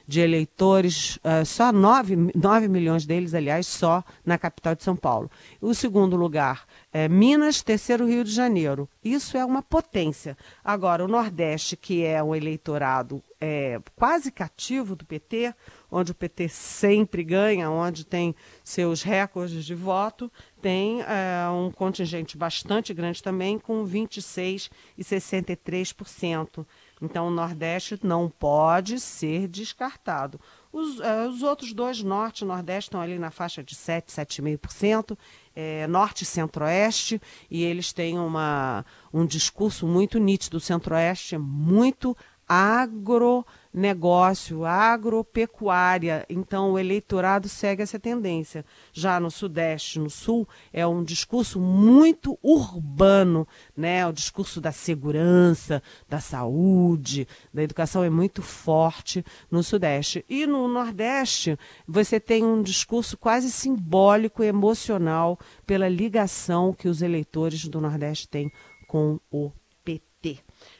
de 0.07 0.19
eleitores, 0.19 1.17
uh, 1.17 1.45
só 1.45 1.71
9, 1.71 2.31
9 2.35 2.67
milhões 2.67 3.05
deles, 3.05 3.33
aliás, 3.33 3.65
só 3.65 4.03
na 4.25 4.37
capital 4.37 4.75
de 4.75 4.83
São 4.83 4.95
Paulo. 4.95 5.29
O 5.59 5.73
segundo 5.73 6.15
lugar 6.15 6.65
é 6.93 7.07
Minas, 7.07 7.61
terceiro 7.61 8.05
Rio 8.05 8.23
de 8.23 8.31
Janeiro. 8.31 8.87
Isso 9.03 9.37
é 9.37 9.43
uma 9.43 9.63
potência. 9.63 10.37
Agora, 10.63 11.03
o 11.03 11.07
Nordeste, 11.07 11.75
que 11.75 12.03
é 12.03 12.21
um 12.21 12.35
eleitorado 12.35 13.23
é, 13.39 13.79
quase 13.95 14.31
cativo 14.31 14.95
do 14.95 15.05
PT, 15.05 15.53
onde 15.91 16.11
o 16.11 16.15
PT 16.15 16.49
sempre 16.49 17.23
ganha, 17.23 17.69
onde 17.69 18.05
tem 18.05 18.35
seus 18.63 19.01
recordes 19.01 19.65
de 19.65 19.75
voto, 19.75 20.31
tem 20.67 21.01
é, 21.01 21.47
um 21.49 21.71
contingente 21.71 22.37
bastante 22.37 22.93
grande 22.93 23.23
também, 23.23 23.57
com 23.57 23.85
26% 23.85 24.69
e 24.97 25.01
63%. 25.01 26.65
Então, 27.01 27.29
o 27.29 27.31
Nordeste 27.31 27.97
não 28.03 28.29
pode 28.29 28.99
ser 28.99 29.47
descartado. 29.47 30.37
Os, 30.69 30.99
uh, 30.99 31.29
os 31.29 31.41
outros 31.41 31.71
dois, 31.71 32.03
Norte 32.03 32.41
e 32.41 32.45
Nordeste, 32.45 32.89
estão 32.89 32.99
ali 32.99 33.17
na 33.17 33.31
faixa 33.31 33.63
de 33.63 33.75
7, 33.75 34.11
7,5%, 34.11 35.17
é, 35.55 35.87
Norte 35.87 36.23
e 36.23 36.25
Centro-Oeste, 36.25 37.21
e 37.49 37.63
eles 37.63 37.93
têm 37.93 38.19
uma, 38.19 38.85
um 39.13 39.25
discurso 39.25 39.87
muito 39.87 40.19
nítido. 40.19 40.57
O 40.57 40.59
Centro-Oeste 40.59 41.35
é 41.35 41.37
muito 41.37 42.13
agro 42.45 43.45
negócio, 43.77 44.65
agropecuária. 44.65 46.25
Então, 46.27 46.71
o 46.71 46.79
eleitorado 46.79 47.47
segue 47.47 47.83
essa 47.83 47.99
tendência. 47.99 48.65
Já 48.91 49.19
no 49.19 49.29
Sudeste, 49.29 49.99
no 49.99 50.09
Sul, 50.09 50.47
é 50.73 50.85
um 50.85 51.03
discurso 51.03 51.59
muito 51.59 52.37
urbano, 52.41 53.47
né? 53.75 54.05
O 54.07 54.11
discurso 54.11 54.59
da 54.59 54.71
segurança, 54.71 55.81
da 56.09 56.19
saúde, 56.19 57.27
da 57.53 57.61
educação 57.61 58.03
é 58.03 58.09
muito 58.09 58.41
forte 58.41 59.23
no 59.51 59.61
Sudeste. 59.61 60.25
E 60.27 60.47
no 60.47 60.67
Nordeste, 60.67 61.57
você 61.87 62.19
tem 62.19 62.43
um 62.43 62.63
discurso 62.63 63.15
quase 63.15 63.51
simbólico 63.51 64.43
e 64.43 64.47
emocional 64.47 65.37
pela 65.65 65.87
ligação 65.87 66.73
que 66.73 66.87
os 66.87 67.03
eleitores 67.03 67.67
do 67.67 67.79
Nordeste 67.79 68.27
têm 68.27 68.51
com 68.87 69.19
o 69.29 69.51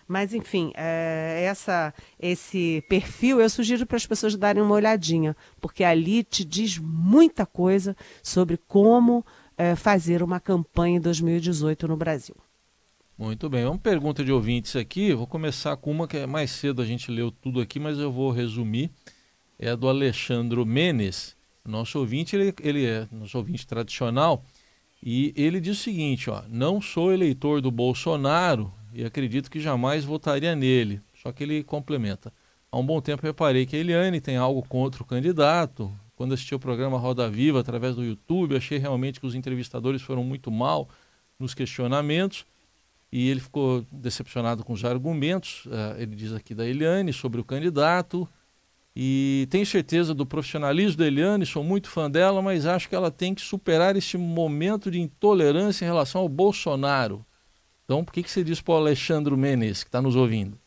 mas, 0.08 0.34
enfim, 0.34 0.72
é, 0.76 1.44
essa, 1.46 1.94
esse 2.20 2.84
perfil 2.88 3.42
eu 3.42 3.50
sugiro 3.50 3.86
para 3.86 3.98
as 3.98 4.06
pessoas 4.06 4.36
darem 4.36 4.64
uma 4.64 4.76
olhadinha, 4.76 5.36
porque 5.60 5.84
ali 5.84 6.24
te 6.24 6.46
diz 6.46 6.78
muita 6.78 7.46
coisa 7.46 7.96
sobre 8.24 8.58
como 8.58 9.26
é, 9.58 9.76
fazer 9.76 10.24
uma 10.24 10.40
campanha 10.40 10.98
em 10.98 11.02
2018 11.02 11.88
no 11.88 11.98
Brasil. 11.98 12.36
Muito 13.18 13.50
bem, 13.50 13.66
uma 13.66 13.78
pergunta 13.78 14.24
de 14.24 14.32
ouvintes 14.32 14.76
aqui. 14.76 15.14
Vou 15.14 15.26
começar 15.26 15.76
com 15.76 15.92
uma 15.92 16.08
que 16.08 16.18
é 16.18 16.28
mais 16.28 16.52
cedo, 16.52 16.82
a 16.82 16.86
gente 16.86 17.12
leu 17.12 17.32
tudo 17.32 17.60
aqui, 17.60 17.80
mas 17.80 17.98
eu 17.98 18.12
vou 18.12 18.32
resumir. 18.32 18.92
É 19.60 19.72
a 19.72 19.76
do 19.76 19.90
Alexandro 19.90 20.66
Menes. 20.66 21.36
Nosso 21.66 22.00
ouvinte, 22.00 22.36
ele, 22.36 22.54
ele 22.62 22.86
é 22.86 23.08
nosso 23.12 23.38
ouvinte 23.38 23.68
tradicional, 23.68 24.46
e 25.04 25.34
ele 25.36 25.60
diz 25.60 25.80
o 25.80 25.84
seguinte: 25.84 26.30
ó, 26.30 26.44
não 26.48 26.82
sou 26.82 27.12
eleitor 27.12 27.62
do 27.62 27.72
Bolsonaro, 27.72 28.72
e 28.98 29.06
acredito 29.06 29.52
que 29.52 29.60
jamais 29.60 30.04
votaria 30.04 30.56
nele. 30.56 31.00
Só 31.22 31.32
que 31.32 31.44
ele 31.44 31.64
complementa. 31.64 32.34
Há 32.72 32.80
um 32.80 32.86
bom 32.86 33.00
tempo 33.00 33.22
reparei 33.22 33.64
que 33.64 33.76
a 33.76 33.80
Eliane 33.80 34.20
tem 34.20 34.38
algo 34.38 34.64
contra 34.68 35.04
o 35.04 35.06
candidato. 35.06 35.94
Quando 36.16 36.34
assisti 36.34 36.56
o 36.56 36.60
programa 36.60 36.98
Roda 36.98 37.30
Viva 37.30 37.60
através 37.60 37.96
do 37.96 38.04
YouTube, 38.04 38.58
achei 38.58 38.80
realmente 38.80 39.20
que 39.20 39.28
os 39.28 39.36
entrevistadores 39.36 40.02
foram 40.02 40.24
muito 40.24 40.50
mal 40.50 40.90
nos 41.38 41.54
questionamentos 41.54 42.44
e 43.12 43.30
ele 43.30 43.40
ficou 43.40 43.86
decepcionado 43.92 44.64
com 44.64 44.74
os 44.74 44.84
argumentos. 44.84 45.68
Uh, 45.68 46.02
ele 46.02 46.16
diz 46.16 46.34
aqui 46.34 46.56
da 46.56 46.66
Eliane 46.66 47.14
sobre 47.14 47.40
o 47.40 47.44
candidato. 47.44 48.28
E 48.96 49.48
tenho 49.52 49.66
certeza 49.68 50.12
do 50.16 50.26
profissionalismo 50.26 50.98
da 50.98 51.06
Eliane, 51.06 51.46
sou 51.46 51.64
muito 51.64 51.88
fã 51.88 52.10
dela, 52.10 52.42
mas 52.42 52.66
acho 52.66 52.90
que 52.90 52.96
ela 52.96 53.12
tem 53.12 53.36
que 53.36 53.42
superar 53.42 53.96
este 53.96 54.18
momento 54.18 54.90
de 54.90 55.00
intolerância 55.00 55.86
em 55.86 55.88
relação 55.88 56.22
ao 56.22 56.28
Bolsonaro. 56.28 57.24
Então, 57.88 58.04
por 58.04 58.12
que, 58.12 58.22
que 58.22 58.30
você 58.30 58.44
diz 58.44 58.60
para 58.60 58.74
o 58.74 58.78
Alexandre 58.78 59.34
Menes, 59.38 59.82
que 59.82 59.88
está 59.88 60.02
nos 60.02 60.14
ouvindo? 60.14 60.60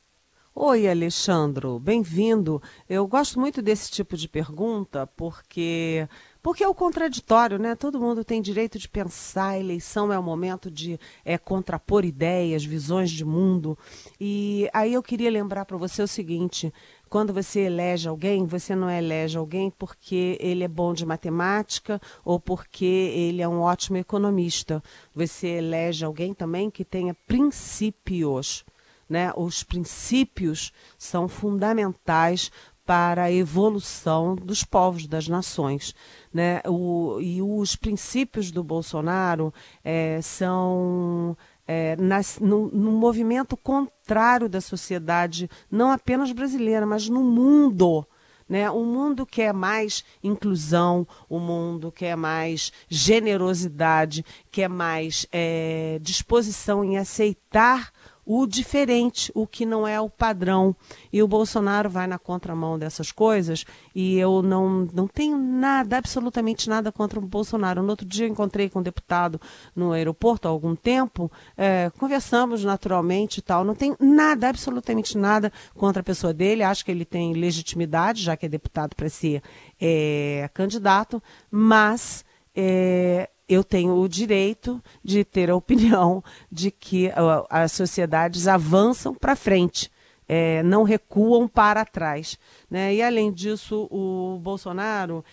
Oi, 0.55 0.89
Alexandre, 0.89 1.67
bem-vindo. 1.79 2.63
Eu 2.89 3.07
gosto 3.07 3.39
muito 3.39 3.61
desse 3.61 3.91
tipo 3.91 4.17
de 4.17 4.27
pergunta 4.27 5.07
porque 5.07 6.09
porque 6.43 6.65
é 6.65 6.69
o 6.69 6.75
contraditório, 6.75 7.59
né? 7.59 7.75
Todo 7.75 8.01
mundo 8.01 8.25
tem 8.25 8.41
direito 8.41 8.79
de 8.79 8.89
pensar, 8.89 9.51
a 9.51 9.59
eleição 9.59 10.11
é 10.11 10.19
o 10.19 10.23
momento 10.23 10.71
de 10.71 10.99
é, 11.23 11.37
contrapor 11.37 12.07
ideias, 12.07 12.65
visões 12.65 13.11
de 13.11 13.25
mundo. 13.25 13.77
E 14.19 14.67
aí 14.73 14.95
eu 14.95 15.03
queria 15.03 15.31
lembrar 15.31 15.67
para 15.67 15.77
você 15.77 16.03
o 16.03 16.09
seguinte: 16.09 16.73
quando 17.11 17.35
você 17.35 17.63
elege 17.63 18.09
alguém, 18.09 18.47
você 18.47 18.77
não 18.77 18.89
elege 18.89 19.37
alguém 19.37 19.69
porque 19.69 20.39
ele 20.41 20.63
é 20.63 20.69
bom 20.69 20.95
de 20.95 21.05
matemática 21.05 22.01
ou 22.25 22.39
porque 22.39 22.85
ele 22.85 23.43
é 23.43 23.49
um 23.49 23.61
ótimo 23.61 23.97
economista. 23.97 24.81
Você 25.13 25.49
elege 25.49 26.05
alguém 26.05 26.33
também 26.33 26.71
que 26.71 26.85
tenha 26.85 27.13
princípios. 27.27 28.65
Né? 29.09 29.33
Os 29.37 29.65
princípios 29.65 30.73
são 30.97 31.27
fundamentais 31.27 32.53
para 32.87 33.25
a 33.25 33.33
evolução 33.33 34.37
dos 34.37 34.63
povos, 34.63 35.09
das 35.09 35.27
nações. 35.27 35.95
Né? 36.33 36.61
O, 36.65 37.19
e 37.21 37.43
os 37.43 37.75
princípios 37.75 38.53
do 38.53 38.63
Bolsonaro 38.63 39.53
é, 39.83 40.21
são 40.23 41.37
é, 41.73 41.95
nas, 41.95 42.41
no, 42.41 42.67
no, 42.67 42.91
movimento 42.91 43.57
contrário 43.57 44.49
da 44.49 44.61
sociedade, 44.61 45.49
não 45.71 45.93
apenas 45.93 46.33
brasileira, 46.33 46.85
mas 46.85 47.09
no 47.09 47.23
mundo. 47.23 48.05
Né? 48.49 48.69
Um 48.69 48.85
mundo 48.85 49.25
que 49.25 49.41
é 49.41 49.53
mais 49.53 50.05
inclusão, 50.21 51.07
um 51.31 51.39
mundo 51.39 51.93
que 51.93 52.05
é 52.05 52.17
mais 52.17 52.73
generosidade, 52.89 54.25
que 54.51 54.63
é 54.63 54.67
mais 54.67 55.29
é, 55.31 56.01
disposição 56.03 56.85
em 56.85 56.99
aceitar 56.99 57.93
o 58.25 58.47
diferente, 58.47 59.31
o 59.35 59.47
que 59.47 59.67
não 59.67 59.87
é 59.87 60.01
o 60.01 60.09
padrão. 60.09 60.75
E 61.13 61.23
o 61.23 61.29
Bolsonaro 61.29 61.89
vai 61.89 62.07
na 62.07 62.19
contramão 62.19 62.79
dessas 62.79 63.11
coisas 63.11 63.65
e 63.95 64.19
eu 64.19 64.43
não, 64.43 64.89
não 64.93 65.09
tenho 65.09 65.37
nada, 65.39 65.97
absolutamente 65.97 66.69
nada 66.69 66.93
contra 66.93 67.19
o 67.19 67.23
Bolsonaro. 67.23 67.83
No 67.83 67.91
outro 67.91 68.07
dia 68.07 68.27
encontrei 68.27 68.69
com 68.69 68.81
um 68.81 68.83
deputado 68.83 69.41
no 69.75 69.93
aeroporto 69.93 70.47
há 70.47 70.51
algum 70.51 70.77
tempo, 70.77 71.31
é, 71.57 71.91
conversamos 71.99 72.65
naturalmente 72.65 73.39
e 73.39 73.43
tal. 73.43 73.65
Não 73.65 73.75
tenho 73.75 73.97
nada, 73.99 74.49
absolutamente 74.49 75.17
nada 75.17 75.53
contra 75.75 76.01
a 76.01 76.05
pessoa 76.05 76.33
dele. 76.33 76.63
Acho 76.63 76.85
que 76.85 76.91
ele 76.91 77.05
tem 77.05 77.33
legitimidade, 77.33 78.23
já 78.23 78.37
que 78.37 78.47
é 78.47 78.49
deputado 78.49 78.95
para 78.95 79.09
ser 79.09 79.43
é, 79.81 80.49
candidato, 80.53 81.23
mas. 81.51 82.25
É, 82.53 83.31
eu 83.51 83.65
tenho 83.65 83.97
o 83.97 84.09
direito 84.09 84.81
de 85.03 85.25
ter 85.25 85.51
a 85.51 85.57
opinião 85.57 86.23
de 86.51 86.71
que 86.71 87.11
as 87.51 87.73
sociedades 87.73 88.47
avançam 88.47 89.13
para 89.13 89.35
frente, 89.35 89.91
é, 90.29 90.63
não 90.63 90.85
recuam 90.85 91.49
para 91.49 91.85
trás. 91.85 92.39
Né? 92.71 92.95
E, 92.95 93.03
além 93.03 93.33
disso, 93.33 93.89
o 93.91 94.39
Bolsonaro 94.41 95.25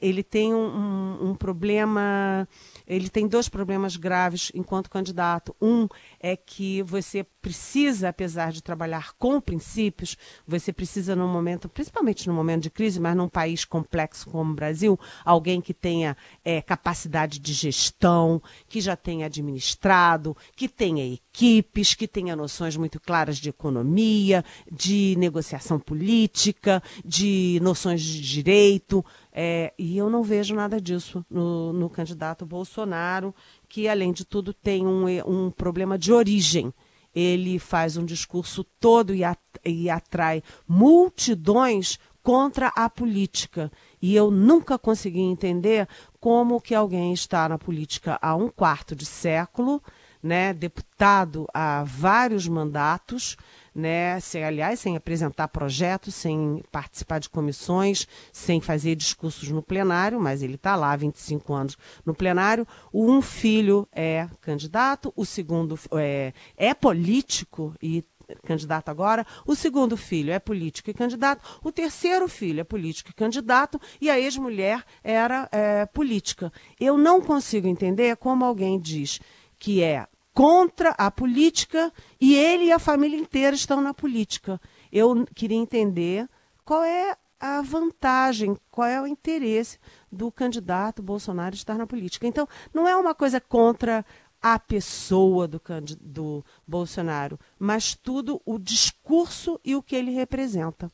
ele 0.00 0.22
tem 0.22 0.54
um, 0.54 1.30
um, 1.30 1.34
problema 1.34 2.46
ele 2.86 3.08
tem 3.08 3.26
dois 3.26 3.48
problemas 3.48 3.96
graves 3.96 4.52
enquanto 4.54 4.90
candidato. 4.90 5.54
Um 5.60 5.88
é 6.20 6.36
que 6.36 6.82
você 6.82 7.24
precisa, 7.40 8.08
apesar 8.08 8.52
de 8.52 8.62
trabalhar 8.62 9.12
com 9.18 9.40
princípios, 9.40 10.16
você 10.46 10.72
precisa 10.72 11.14
num 11.14 11.28
momento, 11.28 11.68
principalmente 11.68 12.26
no 12.26 12.34
momento 12.34 12.62
de 12.62 12.70
crise, 12.70 13.00
mas 13.00 13.16
num 13.16 13.28
país 13.28 13.64
complexo 13.64 14.30
como 14.30 14.52
o 14.52 14.54
Brasil, 14.54 14.98
alguém 15.24 15.60
que 15.60 15.74
tenha 15.74 16.16
é, 16.44 16.62
capacidade 16.62 17.38
de 17.38 17.52
gestão, 17.52 18.42
que 18.68 18.80
já 18.80 18.96
tenha 18.96 19.26
administrado, 19.26 20.36
que 20.56 20.68
tenha 20.68 21.06
equipes, 21.06 21.94
que 21.94 22.08
tenha 22.08 22.34
noções 22.34 22.76
muito 22.76 23.00
claras 23.00 23.38
de 23.38 23.48
economia, 23.50 24.44
de 24.70 25.14
negociação 25.18 25.78
política, 25.78 26.82
de 27.04 27.58
noções 27.62 28.02
de 28.02 28.20
direito. 28.20 29.04
É, 29.36 29.74
e 29.76 29.98
eu 29.98 30.08
não 30.08 30.22
vejo 30.22 30.54
nada 30.54 30.80
disso 30.80 31.26
no, 31.28 31.72
no 31.72 31.90
candidato 31.90 32.46
Bolsonaro, 32.46 33.34
que, 33.68 33.88
além 33.88 34.12
de 34.12 34.24
tudo, 34.24 34.54
tem 34.54 34.86
um, 34.86 35.06
um 35.26 35.50
problema 35.50 35.98
de 35.98 36.12
origem. 36.12 36.72
Ele 37.12 37.58
faz 37.58 37.96
um 37.96 38.04
discurso 38.04 38.62
todo 38.78 39.12
e, 39.12 39.22
e 39.64 39.90
atrai 39.90 40.40
multidões 40.68 41.98
contra 42.22 42.68
a 42.68 42.88
política. 42.88 43.70
E 44.00 44.14
eu 44.14 44.30
nunca 44.30 44.78
consegui 44.78 45.20
entender 45.20 45.88
como 46.20 46.60
que 46.60 46.74
alguém 46.74 47.12
está 47.12 47.48
na 47.48 47.58
política 47.58 48.18
há 48.22 48.34
um 48.36 48.48
quarto 48.48 48.94
de 48.94 49.04
século, 49.04 49.82
né, 50.24 50.54
deputado 50.54 51.46
há 51.52 51.84
vários 51.84 52.48
mandatos, 52.48 53.36
né, 53.74 54.18
sem, 54.20 54.42
aliás, 54.42 54.80
sem 54.80 54.96
apresentar 54.96 55.48
projetos, 55.48 56.14
sem 56.14 56.64
participar 56.72 57.18
de 57.18 57.28
comissões, 57.28 58.08
sem 58.32 58.58
fazer 58.58 58.94
discursos 58.94 59.50
no 59.50 59.62
plenário, 59.62 60.18
mas 60.18 60.42
ele 60.42 60.54
está 60.54 60.76
lá 60.76 60.92
há 60.92 60.96
25 60.96 61.52
anos 61.52 61.76
no 62.06 62.14
plenário. 62.14 62.66
Um 62.92 63.20
filho 63.20 63.86
é 63.92 64.26
candidato, 64.40 65.12
o 65.14 65.26
segundo 65.26 65.78
é, 65.92 66.32
é 66.56 66.72
político 66.72 67.74
e 67.82 68.02
candidato 68.46 68.88
agora, 68.88 69.26
o 69.46 69.54
segundo 69.54 69.94
filho 69.94 70.32
é 70.32 70.38
político 70.38 70.88
e 70.88 70.94
candidato, 70.94 71.60
o 71.62 71.70
terceiro 71.70 72.26
filho 72.26 72.62
é 72.62 72.64
político 72.64 73.10
e 73.10 73.12
candidato, 73.12 73.78
e 74.00 74.08
a 74.08 74.18
ex-mulher 74.18 74.82
era 75.02 75.46
é, 75.52 75.84
política. 75.84 76.50
Eu 76.80 76.96
não 76.96 77.20
consigo 77.20 77.68
entender 77.68 78.16
como 78.16 78.42
alguém 78.42 78.80
diz 78.80 79.20
que 79.58 79.82
é 79.82 80.06
contra 80.34 80.90
a 80.90 81.10
política 81.10 81.92
e 82.20 82.34
ele 82.34 82.64
e 82.64 82.72
a 82.72 82.78
família 82.78 83.16
inteira 83.16 83.54
estão 83.54 83.80
na 83.80 83.94
política. 83.94 84.60
Eu 84.92 85.24
queria 85.34 85.56
entender 85.56 86.28
qual 86.64 86.82
é 86.82 87.16
a 87.38 87.62
vantagem, 87.62 88.56
qual 88.70 88.88
é 88.88 89.00
o 89.00 89.06
interesse 89.06 89.78
do 90.10 90.32
candidato 90.32 91.02
Bolsonaro 91.02 91.54
estar 91.54 91.78
na 91.78 91.86
política. 91.86 92.26
Então, 92.26 92.48
não 92.72 92.88
é 92.88 92.96
uma 92.96 93.14
coisa 93.14 93.40
contra 93.40 94.04
a 94.42 94.58
pessoa 94.58 95.46
do, 95.46 95.60
do 96.00 96.44
Bolsonaro, 96.66 97.38
mas 97.58 97.94
tudo 97.94 98.42
o 98.44 98.58
discurso 98.58 99.58
e 99.64 99.76
o 99.76 99.82
que 99.82 99.96
ele 99.96 100.10
representa. 100.10 100.90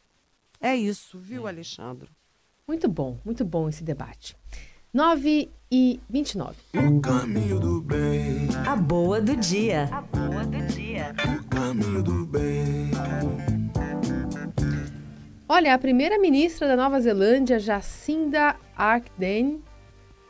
É 0.61 0.77
isso, 0.77 1.19
viu, 1.19 1.49
Alexandre? 1.49 2.09
Muito 2.69 2.87
bom, 2.89 3.19
muito 3.25 3.45
bom 3.45 3.69
esse 3.69 3.83
debate. 3.83 4.37
9 4.93 5.51
e 5.71 6.01
29. 6.11 6.57
O 6.75 7.01
caminho 7.01 7.61
do 7.61 7.81
bem. 7.81 8.49
A 8.67 8.75
boa 8.75 9.21
do 9.21 9.37
dia. 9.37 9.89
A 9.93 10.01
boa 10.01 10.45
do 10.45 10.67
dia. 10.67 11.15
O 11.25 11.45
caminho 11.45 12.03
do 12.03 12.27
bem. 12.27 12.91
Olha, 15.49 15.73
a 15.73 15.79
primeira-ministra 15.79 16.67
da 16.67 16.77
Nova 16.77 17.01
Zelândia, 17.01 17.61
Jacinda 17.61 18.57
Ardern, 18.77 19.61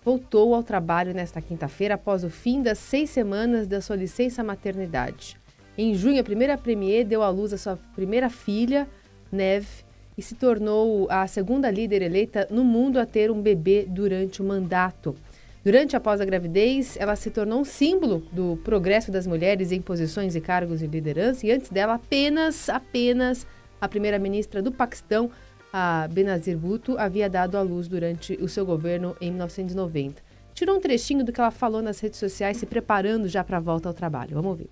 voltou 0.05 0.55
ao 0.55 0.62
trabalho 0.62 1.14
nesta 1.14 1.40
quinta-feira 1.40 1.94
após 1.94 2.22
o 2.22 2.29
fim 2.29 2.62
das 2.62 2.79
seis 2.79 3.09
semanas 3.09 3.66
da 3.66 3.81
sua 3.81 3.96
licença 3.96 4.44
maternidade. 4.44 5.38
Em 5.76 5.94
junho, 5.94 6.20
a 6.20 6.24
primeira 6.24 6.59
premier 6.59 7.05
deu 7.05 7.22
à 7.22 7.31
luz 7.31 7.55
a 7.55 7.59
sua 7.59 7.79
primeira 7.94 8.29
filha, 8.29 8.87
Neve, 9.33 9.85
e 10.18 10.22
se 10.22 10.35
tornou 10.35 11.07
a 11.11 11.26
segunda 11.26 11.70
líder 11.70 12.03
eleita 12.03 12.46
no 12.50 12.62
mundo 12.62 12.98
a 12.98 13.07
ter 13.07 13.31
um 13.31 13.40
bebê 13.40 13.87
durante 13.88 14.42
o 14.42 14.44
mandato. 14.44 15.16
Durante 15.62 15.92
e 15.92 15.96
após 15.96 16.23
a 16.23 16.25
gravidez, 16.25 16.96
ela 16.99 17.14
se 17.14 17.31
tornou 17.31 17.61
um 17.61 17.64
símbolo 17.64 18.27
do 18.33 18.59
progresso 18.64 19.12
das 19.12 19.27
mulheres 19.27 19.70
em 19.73 19.81
posições 19.83 20.35
e 20.35 20.40
cargos 20.40 20.81
de 20.81 20.87
liderança, 20.87 21.46
e 21.46 21.53
antes 21.53 21.68
dela, 21.68 21.94
apenas, 21.94 22.70
apenas 22.70 23.46
a 23.79 23.87
primeira-ministra 23.87 24.62
do 24.62 24.73
Paquistão, 24.73 25.31
a 25.70 26.09
Benazir 26.11 26.57
Bhutto, 26.57 26.96
havia 26.99 27.29
dado 27.29 27.59
à 27.59 27.62
luz 27.62 27.88
durante 27.88 28.35
o 28.40 28.49
seu 28.49 28.64
governo 28.64 29.14
em 29.20 29.31
1990. 29.31 30.23
Tirou 30.55 30.77
um 30.77 30.81
trechinho 30.81 31.25
do 31.25 31.33
que 31.33 31.40
ela 31.40 31.51
falou 31.51 31.83
nas 31.83 32.01
redes 32.01 32.18
sociais, 32.18 32.57
se 32.57 32.64
preparando 32.64 33.29
já 33.29 33.44
para 33.44 33.59
a 33.59 33.61
volta 33.61 33.87
ao 33.87 33.94
trabalho. 33.94 34.35
Vamos 34.35 34.51
ouvir. 34.51 34.70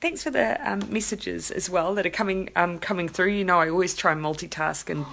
Thanks 0.00 0.22
for 0.22 0.30
the 0.32 0.58
um, 0.64 0.80
messages 0.90 1.50
as 1.50 1.68
well 1.68 1.94
that 1.94 2.06
are 2.06 2.10
coming 2.10 2.48
um, 2.56 2.78
coming 2.78 3.08
through. 3.08 3.30
You 3.30 3.44
know, 3.44 3.60
I 3.60 3.68
always 3.68 3.94
try 3.94 4.12
and 4.12 4.22
multitask 4.22 4.90
and 4.90 5.04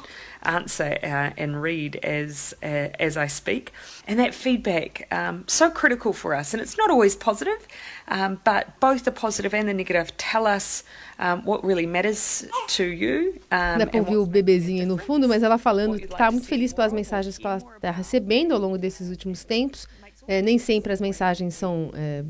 answer 0.44 0.98
uh, 1.04 1.32
and 1.38 1.62
read 1.62 1.98
as 2.04 2.54
uh, 2.64 2.90
as 3.00 3.18
I 3.18 3.28
speak, 3.28 3.72
and 4.08 4.20
that 4.20 4.34
feedback 4.34 5.08
um, 5.12 5.44
so 5.48 5.70
critical 5.70 6.14
for 6.14 6.34
us. 6.36 6.54
And 6.54 6.62
it's 6.62 6.78
not 6.78 6.90
always 6.90 7.16
positive, 7.16 7.68
um, 8.08 8.40
but 8.44 8.80
both 8.80 9.04
the 9.04 9.12
positive 9.12 9.54
and 9.54 9.68
the 9.68 9.74
negative 9.74 10.16
tell 10.18 10.46
us 10.46 10.84
um, 11.20 11.44
what 11.46 11.64
really 11.64 11.86
matters 11.86 12.46
to 12.68 12.84
you. 12.84 13.40
Dá 13.50 13.86
para 13.86 14.00
ouvir 14.00 14.18
o 14.18 14.26
bebezinho 14.26 14.86
no 14.86 14.98
fundo, 14.98 15.28
mas 15.28 15.44
ela 15.44 15.58
falando 15.58 15.98
que 15.98 16.06
está 16.06 16.32
muito 16.32 16.48
feliz 16.48 16.74
pelas 16.74 16.94
mensagens 16.94 17.38
que 17.38 17.46
ela 17.46 17.58
está 17.58 17.92
recebendo 17.92 18.54
ao 18.54 18.60
longo 18.60 18.78
desses 18.78 19.10
últimos 19.10 19.44
tempos. 19.44 19.88
É, 20.26 20.42
nem 20.42 20.58
sempre 20.58 20.94
as 20.94 21.02
mensagens 21.02 21.54
são 21.54 21.92
é, 21.94 22.24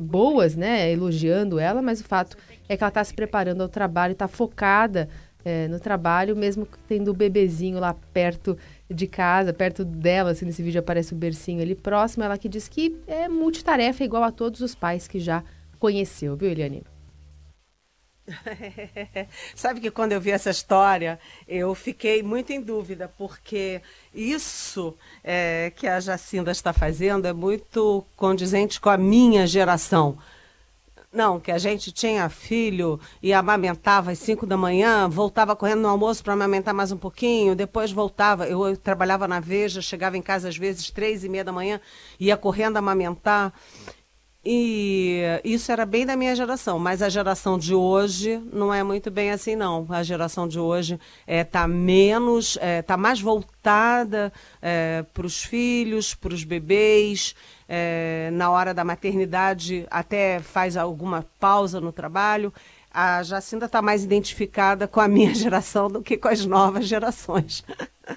boas, 0.00 0.56
né, 0.56 0.90
elogiando 0.90 1.58
ela, 1.58 1.82
mas 1.82 2.00
o 2.00 2.04
fato 2.04 2.36
é 2.68 2.76
que 2.76 2.82
ela 2.82 2.88
está 2.88 3.04
se 3.04 3.12
preparando 3.12 3.62
ao 3.62 3.68
trabalho, 3.68 4.12
está 4.12 4.26
focada 4.26 5.08
é, 5.44 5.68
no 5.68 5.78
trabalho, 5.78 6.34
mesmo 6.34 6.66
tendo 6.88 7.10
o 7.10 7.14
bebezinho 7.14 7.78
lá 7.78 7.94
perto 8.12 8.56
de 8.90 9.06
casa, 9.06 9.52
perto 9.52 9.84
dela, 9.84 10.30
assim, 10.30 10.44
nesse 10.44 10.62
vídeo 10.62 10.80
aparece 10.80 11.12
o 11.12 11.16
bercinho 11.16 11.60
ali 11.60 11.74
próximo, 11.74 12.24
ela 12.24 12.38
que 12.38 12.48
diz 12.48 12.68
que 12.68 12.96
é 13.06 13.28
multitarefa 13.28 14.04
igual 14.04 14.22
a 14.22 14.32
todos 14.32 14.60
os 14.60 14.74
pais 14.74 15.06
que 15.06 15.18
já 15.18 15.42
conheceu, 15.78 16.36
viu, 16.36 16.50
Eliane? 16.50 16.82
Sabe 19.54 19.80
que 19.80 19.90
quando 19.90 20.12
eu 20.12 20.20
vi 20.20 20.30
essa 20.30 20.50
história, 20.50 21.18
eu 21.46 21.74
fiquei 21.74 22.22
muito 22.22 22.52
em 22.52 22.60
dúvida, 22.60 23.12
porque 23.18 23.82
isso 24.14 24.96
é, 25.22 25.72
que 25.76 25.86
a 25.86 26.00
Jacinda 26.00 26.50
está 26.50 26.72
fazendo 26.72 27.26
é 27.26 27.32
muito 27.32 28.04
condizente 28.16 28.80
com 28.80 28.88
a 28.88 28.96
minha 28.96 29.46
geração. 29.46 30.18
Não, 31.14 31.38
que 31.38 31.52
a 31.52 31.58
gente 31.58 31.92
tinha 31.92 32.28
filho 32.28 32.98
e 33.22 33.32
amamentava 33.32 34.10
às 34.10 34.18
5 34.18 34.44
da 34.44 34.56
manhã, 34.56 35.08
voltava 35.08 35.54
correndo 35.54 35.82
no 35.82 35.88
almoço 35.88 36.24
para 36.24 36.32
amamentar 36.32 36.74
mais 36.74 36.90
um 36.90 36.96
pouquinho, 36.96 37.54
depois 37.54 37.92
voltava. 37.92 38.48
Eu, 38.48 38.66
eu, 38.66 38.76
trabalhava 38.76 39.28
na 39.28 39.38
Veja, 39.38 39.80
chegava 39.80 40.16
em 40.16 40.22
casa 40.22 40.48
às 40.48 40.56
vezes 40.56 40.90
três 40.90 41.22
e 41.22 41.28
meia 41.28 41.44
da 41.44 41.52
manhã, 41.52 41.80
ia 42.18 42.36
correndo 42.36 42.78
amamentar. 42.78 43.52
E 44.46 45.22
isso 45.42 45.72
era 45.72 45.86
bem 45.86 46.04
da 46.04 46.16
minha 46.16 46.36
geração, 46.36 46.78
mas 46.78 47.00
a 47.00 47.08
geração 47.08 47.58
de 47.58 47.74
hoje 47.74 48.42
não 48.52 48.74
é 48.74 48.82
muito 48.82 49.10
bem 49.10 49.30
assim, 49.30 49.56
não. 49.56 49.86
A 49.88 50.02
geração 50.02 50.46
de 50.46 50.58
hoje 50.58 50.94
está 50.94 51.00
é, 51.26 51.44
tá 51.44 51.66
menos, 51.66 52.56
está 52.56 52.66
é, 52.66 52.82
tá 52.82 52.96
mais 52.96 53.20
voltada 53.20 54.30
é, 54.60 55.02
para 55.14 55.26
os 55.26 55.42
filhos, 55.42 56.14
para 56.14 56.34
os 56.34 56.44
bebês. 56.44 57.34
É, 57.66 58.28
na 58.34 58.50
hora 58.50 58.74
da 58.74 58.84
maternidade, 58.84 59.86
até 59.90 60.40
faz 60.40 60.76
alguma 60.76 61.24
pausa 61.40 61.80
no 61.80 61.90
trabalho. 61.90 62.52
A 62.90 63.22
Jacinda 63.22 63.64
está 63.66 63.80
mais 63.80 64.04
identificada 64.04 64.86
com 64.86 65.00
a 65.00 65.08
minha 65.08 65.32
geração 65.34 65.88
do 65.88 66.02
que 66.02 66.18
com 66.18 66.28
as 66.28 66.44
novas 66.44 66.86
gerações. 66.86 67.64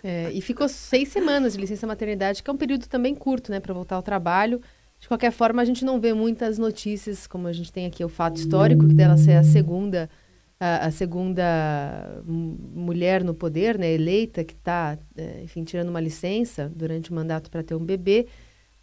É, 0.03 0.29
e 0.33 0.41
ficou 0.41 0.67
seis 0.67 1.07
semanas 1.07 1.53
de 1.53 1.59
licença 1.59 1.87
maternidade, 1.87 2.43
que 2.43 2.49
é 2.49 2.53
um 2.53 2.57
período 2.57 2.85
também 2.87 3.15
curto, 3.15 3.49
né, 3.49 3.59
para 3.59 3.73
voltar 3.73 3.95
ao 3.95 4.03
trabalho. 4.03 4.61
De 4.99 5.07
qualquer 5.07 5.31
forma, 5.31 5.61
a 5.61 5.65
gente 5.65 5.85
não 5.85 5.99
vê 5.99 6.13
muitas 6.13 6.57
notícias, 6.57 7.27
como 7.27 7.47
a 7.47 7.53
gente 7.53 7.71
tem 7.71 7.85
aqui 7.85 8.03
o 8.03 8.09
fato 8.09 8.37
histórico, 8.37 8.87
que 8.87 8.93
dela 8.93 9.15
ser 9.15 9.33
a 9.33 9.43
segunda, 9.43 10.09
a, 10.59 10.87
a 10.87 10.91
segunda 10.91 12.23
mulher 12.25 13.23
no 13.23 13.33
poder, 13.33 13.77
né, 13.77 13.93
eleita, 13.93 14.43
que 14.43 14.53
está, 14.53 14.97
é, 15.15 15.43
enfim, 15.43 15.63
tirando 15.63 15.89
uma 15.89 15.99
licença 16.01 16.71
durante 16.75 17.11
o 17.11 17.13
mandato 17.13 17.51
para 17.51 17.63
ter 17.63 17.75
um 17.75 17.85
bebê. 17.85 18.27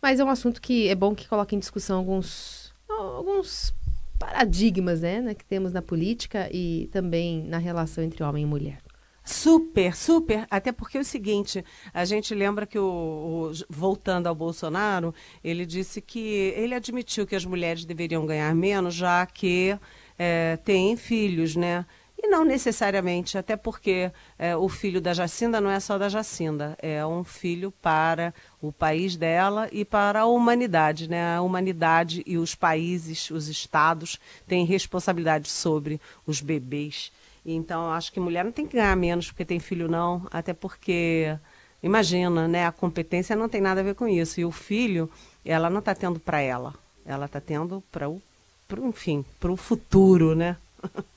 Mas 0.00 0.20
é 0.20 0.24
um 0.24 0.30
assunto 0.30 0.60
que 0.60 0.88
é 0.88 0.94
bom 0.94 1.14
que 1.14 1.26
coloque 1.26 1.56
em 1.56 1.58
discussão 1.58 1.98
alguns, 1.98 2.72
alguns 2.88 3.74
paradigmas 4.18 5.00
né, 5.00 5.20
né, 5.20 5.34
que 5.34 5.44
temos 5.44 5.72
na 5.72 5.82
política 5.82 6.48
e 6.52 6.88
também 6.92 7.42
na 7.44 7.58
relação 7.58 8.04
entre 8.04 8.22
homem 8.22 8.44
e 8.44 8.46
mulher. 8.46 8.83
Super, 9.24 9.96
super. 9.96 10.46
Até 10.50 10.70
porque 10.70 10.98
é 10.98 11.00
o 11.00 11.04
seguinte, 11.04 11.64
a 11.94 12.04
gente 12.04 12.34
lembra 12.34 12.66
que, 12.66 12.78
o, 12.78 13.50
o, 13.50 13.52
voltando 13.70 14.26
ao 14.26 14.34
Bolsonaro, 14.34 15.14
ele 15.42 15.64
disse 15.64 16.02
que 16.02 16.52
ele 16.54 16.74
admitiu 16.74 17.26
que 17.26 17.34
as 17.34 17.46
mulheres 17.46 17.86
deveriam 17.86 18.26
ganhar 18.26 18.54
menos, 18.54 18.94
já 18.94 19.24
que 19.24 19.78
é, 20.18 20.58
têm 20.58 20.94
filhos, 20.94 21.56
né? 21.56 21.86
E 22.22 22.28
não 22.28 22.44
necessariamente, 22.44 23.36
até 23.36 23.56
porque 23.56 24.12
é, 24.38 24.56
o 24.56 24.68
filho 24.68 25.00
da 25.00 25.12
Jacinda 25.12 25.60
não 25.60 25.70
é 25.70 25.80
só 25.80 25.98
da 25.98 26.08
Jacinda, 26.08 26.76
é 26.80 27.04
um 27.04 27.24
filho 27.24 27.70
para 27.70 28.32
o 28.62 28.72
país 28.72 29.16
dela 29.16 29.68
e 29.72 29.84
para 29.84 30.20
a 30.20 30.26
humanidade. 30.26 31.08
Né? 31.08 31.36
A 31.36 31.42
humanidade 31.42 32.22
e 32.26 32.38
os 32.38 32.54
países, 32.54 33.30
os 33.30 33.48
estados, 33.48 34.18
têm 34.46 34.64
responsabilidade 34.64 35.50
sobre 35.50 36.00
os 36.26 36.40
bebês. 36.40 37.10
Então, 37.44 37.92
acho 37.92 38.12
que 38.12 38.18
mulher 38.18 38.44
não 38.44 38.52
tem 38.52 38.66
que 38.66 38.76
ganhar 38.76 38.96
menos 38.96 39.26
porque 39.26 39.44
tem 39.44 39.60
filho, 39.60 39.86
não, 39.86 40.26
até 40.30 40.54
porque, 40.54 41.36
imagina, 41.82 42.48
né? 42.48 42.66
a 42.66 42.72
competência 42.72 43.36
não 43.36 43.48
tem 43.48 43.60
nada 43.60 43.80
a 43.80 43.84
ver 43.84 43.94
com 43.94 44.08
isso. 44.08 44.40
E 44.40 44.44
o 44.44 44.50
filho, 44.50 45.10
ela 45.44 45.68
não 45.68 45.80
está 45.80 45.94
tendo 45.94 46.18
para 46.18 46.40
ela, 46.40 46.74
ela 47.04 47.26
está 47.26 47.40
tendo 47.40 47.82
para 47.92 48.08
o, 48.08 48.22
pro, 48.66 48.86
enfim, 48.86 49.24
para 49.38 49.52
o 49.52 49.56
futuro, 49.56 50.34
né? 50.34 50.56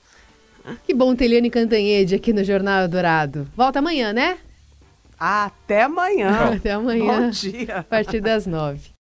Que 0.86 0.94
bom 0.94 1.16
ter 1.16 1.26
Eliane 1.26 1.50
Cantanhede 1.50 2.14
aqui 2.14 2.34
no 2.34 2.44
Jornal 2.44 2.90
Dourado. 2.90 3.48
Volta 3.56 3.80
amanhã, 3.80 4.12
né? 4.12 4.38
Até 5.18 5.84
amanhã. 5.84 6.56
Até 6.56 6.72
amanhã. 6.72 7.22
Bom 7.22 7.30
dia. 7.30 7.78
A 7.78 7.84
partir 7.84 8.20
das 8.20 8.46
nove. 8.46 8.92